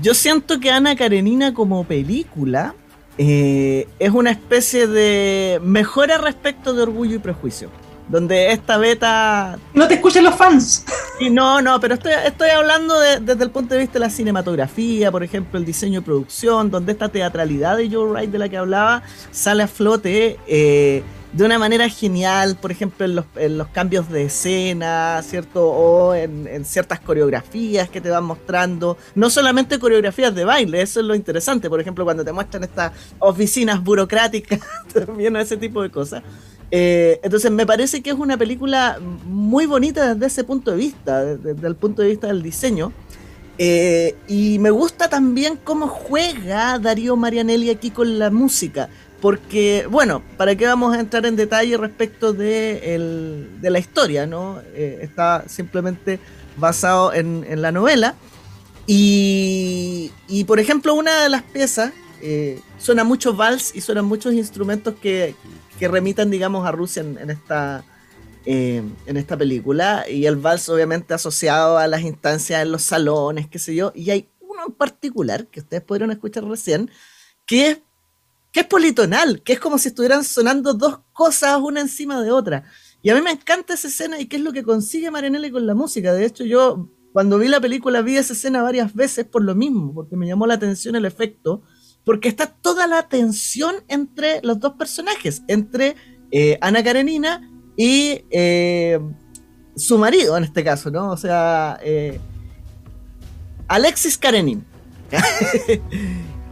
Yo 0.00 0.14
siento 0.14 0.60
que 0.60 0.70
Ana 0.70 0.96
Karenina 0.96 1.52
como 1.52 1.84
película 1.84 2.74
eh, 3.18 3.86
es 3.98 4.10
una 4.10 4.30
especie 4.30 4.86
de 4.86 5.60
mejora 5.62 6.16
respecto 6.16 6.72
de 6.72 6.82
Orgullo 6.82 7.16
y 7.16 7.18
Prejuicio. 7.18 7.70
Donde 8.10 8.52
esta 8.52 8.76
beta... 8.76 9.58
No 9.72 9.86
te 9.86 9.94
escuchan 9.94 10.24
los 10.24 10.34
fans. 10.34 10.84
No, 11.30 11.62
no, 11.62 11.78
pero 11.80 11.94
estoy, 11.94 12.12
estoy 12.26 12.50
hablando 12.50 12.98
desde 12.98 13.44
el 13.44 13.50
punto 13.50 13.74
de 13.74 13.80
vista 13.80 13.94
de 13.94 14.00
la 14.00 14.10
cinematografía, 14.10 15.12
por 15.12 15.22
ejemplo, 15.22 15.58
el 15.58 15.64
diseño 15.64 16.00
y 16.00 16.02
producción, 16.02 16.70
donde 16.70 16.92
esta 16.92 17.08
teatralidad 17.08 17.76
de 17.76 17.88
Joe 17.88 18.10
Wright 18.10 18.30
de 18.30 18.38
la 18.38 18.48
que 18.48 18.56
hablaba 18.56 19.02
sale 19.30 19.62
a 19.62 19.68
flote. 19.68 20.38
Eh, 20.46 21.02
de 21.32 21.44
una 21.44 21.58
manera 21.58 21.88
genial, 21.88 22.56
por 22.60 22.72
ejemplo, 22.72 23.06
en 23.36 23.56
los, 23.56 23.68
cambios 23.68 24.08
de 24.10 24.24
escena, 24.24 25.20
¿cierto? 25.22 25.68
O 25.68 26.14
en, 26.14 26.64
ciertas 26.64 26.98
coreografías 26.98 27.88
que 27.88 28.00
te 28.00 28.10
van 28.10 28.24
mostrando. 28.24 28.96
No 29.14 29.30
solamente 29.30 29.78
coreografías 29.78 30.34
de 30.34 30.44
baile, 30.44 30.82
eso 30.82 30.98
es 31.00 31.06
lo 31.06 31.14
interesante. 31.14 31.70
Por 31.70 31.80
ejemplo, 31.80 32.04
cuando 32.04 32.24
te 32.24 32.32
muestran 32.32 32.64
estas 32.64 32.92
oficinas 33.20 33.82
burocráticas, 33.82 34.60
también 34.92 35.36
ese 35.36 35.56
tipo 35.56 35.82
de 35.82 35.90
cosas. 35.90 36.22
Eh, 36.70 37.18
entonces 37.22 37.50
me 37.50 37.66
parece 37.66 38.00
que 38.00 38.10
es 38.10 38.16
una 38.16 38.36
película 38.36 38.98
muy 39.24 39.66
bonita 39.66 40.14
desde 40.14 40.26
ese 40.26 40.44
punto 40.44 40.70
de 40.70 40.76
vista, 40.76 41.24
desde, 41.24 41.66
el 41.66 41.74
punto 41.74 42.02
de 42.02 42.08
vista 42.08 42.28
del 42.28 42.42
diseño. 42.42 42.92
Eh, 43.58 44.16
y 44.26 44.58
me 44.58 44.70
gusta 44.70 45.08
también 45.08 45.58
cómo 45.62 45.86
juega 45.88 46.78
Darío 46.78 47.16
Marianelli 47.16 47.70
aquí 47.70 47.90
con 47.90 48.18
la 48.18 48.30
música. 48.30 48.88
Porque, 49.20 49.86
bueno, 49.90 50.22
¿para 50.38 50.56
qué 50.56 50.66
vamos 50.66 50.96
a 50.96 51.00
entrar 51.00 51.26
en 51.26 51.36
detalle 51.36 51.76
respecto 51.76 52.32
de, 52.32 53.48
la 53.60 53.78
historia? 53.78 54.26
¿no? 54.26 54.60
Eh, 54.74 55.00
está 55.02 55.44
simplemente 55.46 56.18
basado 56.56 57.12
en, 57.12 57.60
la 57.60 57.70
novela. 57.70 58.14
Y, 58.86 60.10
y, 60.26 60.44
por 60.44 60.58
ejemplo, 60.58 60.94
una 60.94 61.22
de 61.22 61.28
las 61.28 61.42
piezas 61.42 61.92
suena 62.78 63.04
mucho 63.04 63.34
vals 63.34 63.74
y 63.74 63.80
suenan 63.80 64.04
muchos 64.04 64.32
instrumentos 64.34 64.94
que, 65.00 65.34
que 65.80 65.88
remitan, 65.88 66.30
digamos, 66.30 66.66
a 66.66 66.72
Rusia 66.72 67.00
en, 67.00 67.30
esta, 67.30 67.82
eh, 68.44 68.82
en 69.06 69.16
esta 69.16 69.38
película. 69.38 70.04
Y 70.06 70.26
el 70.26 70.36
vals, 70.36 70.68
obviamente, 70.68 71.14
asociado 71.14 71.78
a 71.78 71.88
las 71.88 72.02
instancias 72.02 72.60
en 72.60 72.70
los 72.70 72.82
salones, 72.82 73.48
qué 73.48 73.58
sé 73.58 73.74
yo. 73.74 73.90
Y 73.94 74.10
hay 74.10 74.28
uno 74.40 74.66
en 74.66 74.74
particular 74.74 75.46
que 75.46 75.60
ustedes 75.60 75.82
pudieron 75.82 76.10
escuchar 76.10 76.44
recién, 76.44 76.90
que 77.46 77.70
es, 77.70 77.78
que 78.52 78.60
es 78.60 78.66
politonal, 78.66 79.42
que 79.42 79.54
es 79.54 79.58
como 79.58 79.78
si 79.78 79.88
estuvieran 79.88 80.22
sonando 80.22 80.74
dos 80.74 81.00
cosas 81.14 81.58
una 81.62 81.80
encima 81.80 82.22
de 82.22 82.30
otra. 82.30 82.64
Y 83.00 83.08
a 83.08 83.14
mí 83.14 83.22
me 83.22 83.30
encanta 83.30 83.72
esa 83.72 83.88
escena 83.88 84.20
y 84.20 84.26
qué 84.26 84.36
es 84.36 84.42
lo 84.42 84.52
que 84.52 84.62
consigue 84.62 85.10
Marinelli 85.10 85.50
con 85.50 85.66
la 85.66 85.74
música. 85.74 86.12
De 86.12 86.26
hecho, 86.26 86.44
yo 86.44 86.90
cuando 87.14 87.38
vi 87.38 87.48
la 87.48 87.58
película 87.58 88.02
vi 88.02 88.18
esa 88.18 88.34
escena 88.34 88.60
varias 88.60 88.94
veces 88.94 89.24
por 89.24 89.42
lo 89.42 89.54
mismo, 89.54 89.94
porque 89.94 90.14
me 90.14 90.26
llamó 90.26 90.46
la 90.46 90.54
atención 90.54 90.94
el 90.94 91.06
efecto 91.06 91.62
porque 92.04 92.28
está 92.28 92.46
toda 92.46 92.86
la 92.86 93.08
tensión 93.08 93.76
entre 93.88 94.40
los 94.42 94.60
dos 94.60 94.74
personajes, 94.74 95.42
entre 95.48 95.96
eh, 96.30 96.58
Ana 96.60 96.82
Karenina 96.82 97.50
y 97.76 98.24
eh, 98.30 98.98
su 99.76 99.98
marido 99.98 100.36
en 100.36 100.44
este 100.44 100.64
caso, 100.64 100.90
¿no? 100.90 101.10
O 101.10 101.16
sea, 101.16 101.78
eh, 101.82 102.20
Alexis 103.68 104.18
Karenin. 104.18 104.64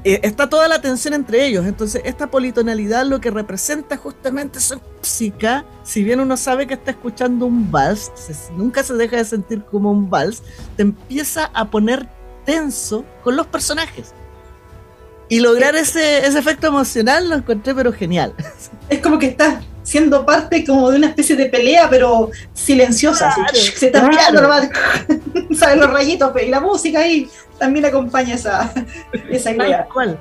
está 0.05 0.49
toda 0.49 0.69
la 0.69 0.81
tensión 0.81 1.15
entre 1.15 1.47
ellos, 1.47 1.67
entonces 1.67 2.03
esta 2.05 2.31
politonalidad 2.31 3.05
lo 3.05 3.21
que 3.21 3.31
representa 3.31 3.97
justamente 3.97 4.59
su 4.59 4.81
música, 4.97 5.65
si 5.83 6.03
bien 6.03 6.21
uno 6.21 6.37
sabe 6.37 6.67
que 6.67 6.75
está 6.75 6.93
escuchando 6.93 7.47
un 7.47 7.71
vals, 7.71 8.11
nunca 8.57 8.83
se 8.83 8.95
deja 8.95 9.17
de 9.17 9.25
sentir 9.25 9.65
como 9.65 9.91
un 9.91 10.09
vals, 10.09 10.43
te 10.77 10.83
empieza 10.83 11.51
a 11.53 11.71
poner 11.71 12.09
tenso 12.45 13.05
con 13.23 13.37
los 13.37 13.47
personajes. 13.49 14.15
Y 15.29 15.41
lograr 15.41 15.77
ese, 15.77 16.27
ese 16.27 16.39
efecto 16.39 16.69
emocional 16.69 17.29
lo 17.29 17.37
encontré 17.37 17.75
pero 17.75 17.93
genial. 17.93 18.35
Es 18.89 19.01
como 19.01 19.19
que 19.19 19.27
estás 19.27 19.63
siendo 19.83 20.25
parte 20.25 20.65
como 20.67 20.91
de 20.91 20.99
una 20.99 21.09
especie 21.09 21.35
de 21.35 21.47
pelea, 21.47 21.89
pero 21.89 22.31
silenciosa. 22.53 23.35
se 23.53 23.87
está 23.87 24.07
mirando 24.07 24.43
nomás, 24.43 24.69
¿sabes? 25.59 25.79
Los 25.79 25.91
rayitos 25.91 26.31
y 26.43 26.49
la 26.49 26.61
música 26.61 27.01
ahí 27.01 27.29
también 27.59 27.87
acompaña 27.87 28.35
esa, 28.35 28.73
esa 29.31 29.53
idea. 29.53 29.89
Tal 29.95 30.19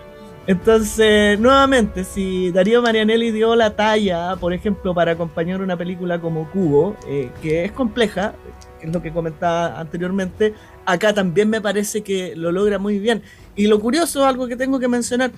Entonces, 0.48 1.38
nuevamente, 1.40 2.06
si 2.06 2.52
Darío 2.52 2.82
Marianelli 2.82 3.32
dio 3.32 3.56
la 3.56 3.76
talla, 3.76 4.36
por 4.38 4.54
ejemplo, 4.54 4.94
para 4.94 5.12
acompañar 5.14 5.62
una 5.62 5.78
película 5.78 6.20
como 6.20 6.50
Cubo, 6.52 6.96
eh, 7.08 7.30
que 7.42 7.66
es 7.66 7.72
compleja, 7.74 8.34
que 8.80 8.88
es 8.88 8.94
lo 8.94 9.02
que 9.02 9.12
comentaba 9.12 9.80
anteriormente, 9.80 10.54
acá 10.86 11.14
también 11.14 11.50
me 11.50 11.60
parece 11.60 12.04
que 12.04 12.36
lo 12.36 12.52
logra 12.54 12.80
muy 12.80 13.00
bien. 13.00 13.22
Y 13.58 13.66
lo 13.66 13.80
curioso, 13.80 14.24
algo 14.24 14.48
que 14.48 14.56
tengo 14.56 14.80
que 14.80 14.88
mencionar, 14.88 15.32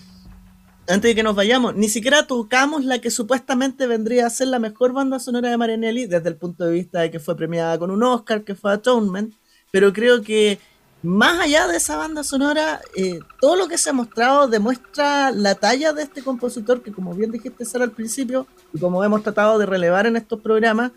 antes 0.90 1.10
de 1.10 1.16
que 1.16 1.24
nos 1.24 1.36
vayamos, 1.36 1.76
ni 1.76 1.88
siquiera 1.88 2.28
tocamos 2.28 2.84
la 2.84 3.00
que 3.00 3.12
supuestamente 3.12 3.88
vendría 3.88 4.28
a 4.28 4.30
ser 4.30 4.50
la 4.50 4.60
mejor 4.60 4.92
banda 4.92 5.20
sonora 5.20 5.50
de 5.50 5.58
Marianelli 5.58 6.06
desde 6.06 6.28
el 6.28 6.36
punto 6.36 6.66
de 6.66 6.74
vista 6.74 7.00
de 7.00 7.12
que 7.12 7.20
fue 7.20 7.38
premiada 7.38 7.80
con 7.80 7.92
un 7.92 8.04
Oscar, 8.04 8.44
que 8.44 8.56
fue 8.56 8.74
Atonement, 8.74 9.34
pero 9.72 9.94
creo 9.94 10.22
que 10.22 10.60
más 11.02 11.40
allá 11.40 11.68
de 11.68 11.78
esa 11.78 11.96
banda 11.96 12.24
sonora, 12.26 12.82
eh, 12.94 13.20
todo 13.40 13.56
lo 13.56 13.70
que 13.70 13.78
se 13.78 13.92
ha 13.92 13.94
mostrado 13.94 14.50
demuestra 14.50 15.32
la 15.32 15.56
talla 15.56 15.94
de 15.94 16.04
este 16.04 16.22
compositor 16.22 16.84
que, 16.84 16.92
como 16.92 17.14
bien 17.14 17.32
dijiste, 17.32 17.64
Sara, 17.64 17.86
al 17.86 17.92
principio, 17.92 18.48
y 18.74 18.80
como 18.80 19.02
hemos 19.02 19.24
tratado 19.24 19.58
de 19.60 19.66
relevar 19.66 20.08
en 20.08 20.18
estos 20.18 20.42
programas, 20.42 20.92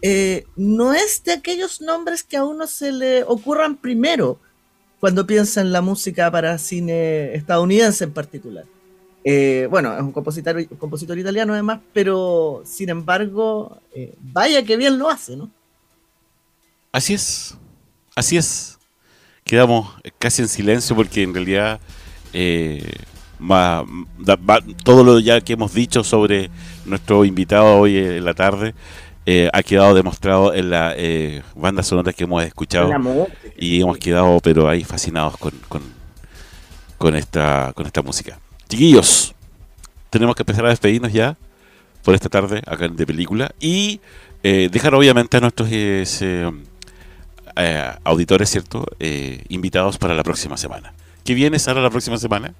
eh, 0.00 0.44
no 0.54 0.92
es 0.92 1.24
de 1.24 1.32
aquellos 1.32 1.80
nombres 1.80 2.22
que 2.22 2.36
a 2.36 2.44
uno 2.44 2.68
se 2.68 2.92
le 2.92 3.24
ocurran 3.24 3.76
primero 3.76 4.38
cuando 5.02 5.26
piensa 5.26 5.60
en 5.60 5.72
la 5.72 5.80
música 5.80 6.30
para 6.30 6.56
cine 6.58 7.34
estadounidense 7.34 8.04
en 8.04 8.12
particular. 8.12 8.66
Eh, 9.24 9.66
bueno, 9.68 9.92
es 9.96 10.00
un 10.00 10.12
compositor, 10.12 10.64
compositor 10.78 11.18
italiano 11.18 11.54
además, 11.54 11.80
pero 11.92 12.62
sin 12.64 12.88
embargo, 12.88 13.78
eh, 13.96 14.14
vaya 14.20 14.62
que 14.62 14.76
bien 14.76 14.96
lo 15.00 15.10
hace, 15.10 15.36
¿no? 15.36 15.50
Así 16.92 17.14
es, 17.14 17.56
así 18.14 18.36
es. 18.36 18.78
Quedamos 19.42 19.92
casi 20.20 20.42
en 20.42 20.48
silencio 20.48 20.94
porque 20.94 21.24
en 21.24 21.34
realidad 21.34 21.80
todo 24.84 25.02
lo 25.02 25.18
ya 25.18 25.40
que 25.40 25.54
hemos 25.54 25.74
dicho 25.74 26.04
sobre 26.04 26.48
nuestro 26.84 27.24
invitado 27.24 27.80
hoy 27.80 27.96
en 27.96 28.24
la 28.24 28.34
tarde 28.34 28.72
eh, 29.24 29.48
ha 29.52 29.62
quedado 29.62 29.94
demostrado 29.94 30.52
en 30.52 30.70
la 30.70 30.94
eh, 30.96 31.42
banda 31.54 31.84
sonora 31.84 32.12
que 32.12 32.24
hemos 32.24 32.42
escuchado 32.42 32.90
y 33.56 33.80
hemos 33.80 33.96
quedado 33.98 34.40
pero 34.40 34.68
ahí 34.68 34.82
fascinados 34.82 35.36
con, 35.36 35.52
con, 36.98 37.14
esta, 37.14 37.72
con 37.74 37.86
esta 37.86 38.02
música. 38.02 38.40
Chiquillos, 38.68 39.32
tenemos 40.10 40.34
que 40.34 40.42
empezar 40.42 40.66
a 40.66 40.70
despedirnos 40.70 41.12
ya 41.12 41.36
por 42.02 42.16
esta 42.16 42.28
tarde 42.28 42.62
acá 42.66 42.86
en 42.86 42.96
De 42.96 43.06
Película 43.06 43.52
y 43.60 44.00
eh, 44.42 44.68
dejar 44.72 44.92
obviamente 44.96 45.36
a 45.36 45.40
nuestros 45.40 45.68
auditores, 48.02 48.50
¿cierto? 48.50 48.86
invitados 49.48 49.98
para 49.98 50.14
la 50.14 50.24
próxima 50.24 50.56
semana. 50.56 50.94
¿Qué 51.24 51.34
viene, 51.34 51.60
Sara, 51.60 51.80
la 51.80 51.90
próxima 51.90 52.18
semana? 52.18 52.54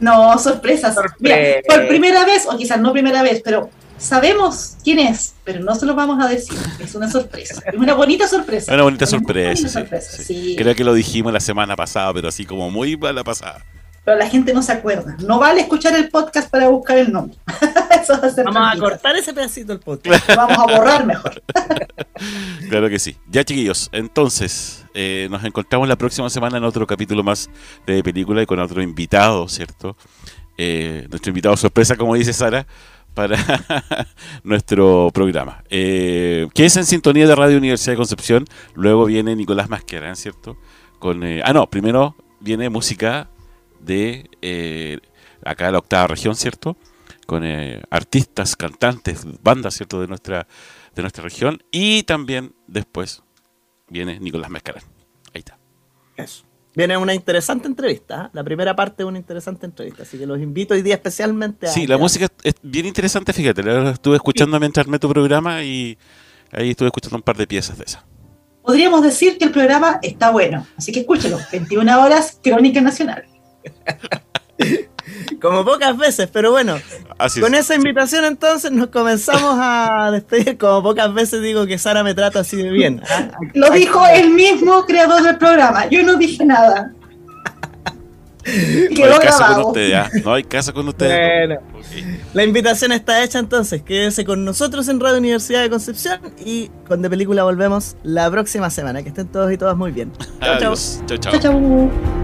No, 0.00 0.36
sorpresas. 0.38 0.96
por 0.96 1.86
primera 1.86 2.24
vez, 2.24 2.44
o 2.50 2.56
quizás 2.56 2.80
no 2.80 2.92
primera 2.92 3.22
vez, 3.22 3.40
pero 3.44 3.70
sabemos 3.98 4.76
quién 4.82 4.98
es, 4.98 5.34
pero 5.44 5.60
no 5.60 5.74
se 5.74 5.86
lo 5.86 5.94
vamos 5.94 6.24
a 6.24 6.28
decir. 6.28 6.58
Es 6.78 6.94
una 6.94 7.10
sorpresa. 7.10 7.62
Es 7.66 7.74
una 7.74 7.94
bonita 7.94 8.26
sorpresa. 8.28 8.72
Una 8.74 8.84
bonita 8.84 9.06
sorpresa. 9.06 9.84
Creo 10.56 10.74
que 10.74 10.84
lo 10.84 10.94
dijimos 10.94 11.32
la 11.32 11.40
semana 11.40 11.76
pasada, 11.76 12.12
pero 12.12 12.28
así 12.28 12.44
como 12.44 12.70
muy 12.70 12.96
la 12.96 13.24
pasada. 13.24 13.64
Pero 14.04 14.18
la 14.18 14.28
gente 14.28 14.52
no 14.52 14.62
se 14.62 14.72
acuerda. 14.72 15.16
No 15.26 15.38
vale 15.38 15.62
escuchar 15.62 15.94
el 15.94 16.10
podcast 16.10 16.50
para 16.50 16.68
buscar 16.68 16.98
el 16.98 17.10
nombre. 17.10 17.38
vamos 18.44 18.74
a 18.74 18.78
cortar 18.78 19.16
ese 19.16 19.32
pedacito 19.32 19.72
del 19.72 19.80
podcast. 19.80 20.28
vamos 20.36 20.58
a 20.58 20.76
borrar 20.76 21.06
mejor. 21.06 21.42
claro 22.68 22.88
que 22.90 22.98
sí. 22.98 23.16
Ya, 23.28 23.44
chiquillos, 23.44 23.88
entonces 23.92 24.84
eh, 24.92 25.26
nos 25.30 25.42
encontramos 25.44 25.88
la 25.88 25.96
próxima 25.96 26.28
semana 26.28 26.58
en 26.58 26.64
otro 26.64 26.86
capítulo 26.86 27.22
más 27.22 27.48
de 27.86 28.02
película 28.02 28.42
y 28.42 28.46
con 28.46 28.58
otro 28.58 28.82
invitado, 28.82 29.48
¿cierto? 29.48 29.96
Eh, 30.58 31.06
nuestro 31.10 31.30
invitado 31.30 31.56
sorpresa, 31.56 31.96
como 31.96 32.14
dice 32.14 32.32
Sara, 32.32 32.66
para 33.14 33.36
nuestro 34.42 35.10
programa. 35.14 35.64
Eh, 35.70 36.48
que 36.54 36.66
es 36.66 36.76
en 36.76 36.84
sintonía 36.84 37.26
de 37.26 37.34
Radio 37.34 37.58
Universidad 37.58 37.92
de 37.92 37.96
Concepción. 37.96 38.44
Luego 38.74 39.06
viene 39.06 39.34
Nicolás 39.36 39.70
Masquerán, 39.70 40.16
¿cierto? 40.16 40.58
Con, 40.98 41.22
eh, 41.22 41.40
ah, 41.44 41.52
no, 41.52 41.68
primero 41.68 42.16
viene 42.40 42.68
música 42.68 43.30
de 43.80 44.30
eh, 44.42 44.98
acá 45.44 45.66
de 45.66 45.72
la 45.72 45.78
octava 45.78 46.06
región, 46.06 46.34
¿cierto? 46.34 46.76
Con 47.26 47.44
eh, 47.44 47.82
artistas, 47.90 48.56
cantantes, 48.56 49.26
bandas, 49.42 49.74
¿cierto? 49.74 50.00
De 50.00 50.08
nuestra, 50.08 50.46
de 50.94 51.02
nuestra 51.02 51.24
región. 51.24 51.62
Y 51.70 52.02
también 52.02 52.54
después 52.66 53.22
viene 53.88 54.18
Nicolás 54.20 54.50
Masquerán. 54.50 54.82
Ahí 55.32 55.40
está. 55.40 55.58
Eso. 56.16 56.44
Viene 56.76 56.96
una 56.96 57.14
interesante 57.14 57.68
entrevista, 57.68 58.26
¿eh? 58.26 58.30
la 58.32 58.42
primera 58.42 58.74
parte 58.74 58.98
de 58.98 59.04
una 59.04 59.18
interesante 59.18 59.64
entrevista, 59.64 60.02
así 60.02 60.18
que 60.18 60.26
los 60.26 60.40
invito 60.40 60.74
hoy 60.74 60.82
día 60.82 60.94
especialmente 60.94 61.68
a... 61.68 61.70
Sí, 61.70 61.86
la 61.86 61.98
música 61.98 62.28
es 62.42 62.54
bien 62.62 62.86
interesante, 62.86 63.32
fíjate, 63.32 63.62
la 63.62 63.90
estuve 63.90 64.16
escuchando 64.16 64.58
mientras 64.58 64.88
me 64.88 64.98
tu 64.98 65.08
programa 65.08 65.62
y 65.62 65.96
ahí 66.50 66.70
estuve 66.70 66.88
escuchando 66.88 67.16
un 67.16 67.22
par 67.22 67.36
de 67.36 67.46
piezas 67.46 67.78
de 67.78 67.84
esa. 67.84 68.04
Podríamos 68.62 69.02
decir 69.02 69.38
que 69.38 69.44
el 69.44 69.52
programa 69.52 70.00
está 70.02 70.30
bueno, 70.32 70.66
así 70.76 70.90
que 70.90 71.00
escúchelo, 71.00 71.38
21 71.52 72.02
horas, 72.02 72.40
Crónica 72.42 72.80
Nacional. 72.80 73.24
Como 75.40 75.64
pocas 75.64 75.96
veces, 75.96 76.28
pero 76.32 76.50
bueno. 76.50 76.78
Así 77.18 77.40
con 77.40 77.54
es. 77.54 77.60
esa 77.60 77.74
invitación 77.74 78.24
entonces 78.24 78.72
nos 78.72 78.88
comenzamos 78.88 79.56
a 79.60 80.10
despedir. 80.12 80.58
Como 80.58 80.82
pocas 80.82 81.12
veces 81.12 81.42
digo 81.42 81.66
que 81.66 81.78
Sara 81.78 82.02
me 82.02 82.14
trata 82.14 82.40
así 82.40 82.56
de 82.56 82.70
bien. 82.70 83.02
Lo 83.54 83.70
dijo 83.70 84.06
el 84.06 84.30
mismo 84.30 84.84
creador 84.86 85.22
del 85.22 85.38
programa. 85.38 85.88
Yo 85.88 86.02
no 86.02 86.16
dije 86.16 86.44
nada. 86.44 86.92
No 88.46 89.04
hay 89.04 89.18
caso 89.20 89.44
con 89.54 89.64
ustedes, 89.64 89.94
¿ah? 89.94 90.10
No 90.22 90.34
hay 90.34 90.44
caso 90.44 90.74
con 90.74 90.88
ustedes. 90.88 91.48
Bueno. 91.48 91.60
La 92.34 92.44
invitación 92.44 92.92
está 92.92 93.24
hecha 93.24 93.38
entonces. 93.38 93.82
Quédese 93.82 94.24
con 94.24 94.44
nosotros 94.44 94.88
en 94.88 95.00
Radio 95.00 95.18
Universidad 95.18 95.62
de 95.62 95.70
Concepción 95.70 96.20
y 96.44 96.70
con 96.86 97.00
De 97.00 97.08
Película 97.08 97.44
volvemos 97.44 97.96
la 98.02 98.30
próxima 98.30 98.68
semana. 98.70 99.02
Que 99.02 99.08
estén 99.08 99.28
todos 99.28 99.50
y 99.50 99.56
todas 99.56 99.76
muy 99.76 99.92
bien. 99.92 100.12
Chao, 100.42 100.58
chao. 100.58 100.74
Chao, 101.18 101.38
chao. 101.38 102.23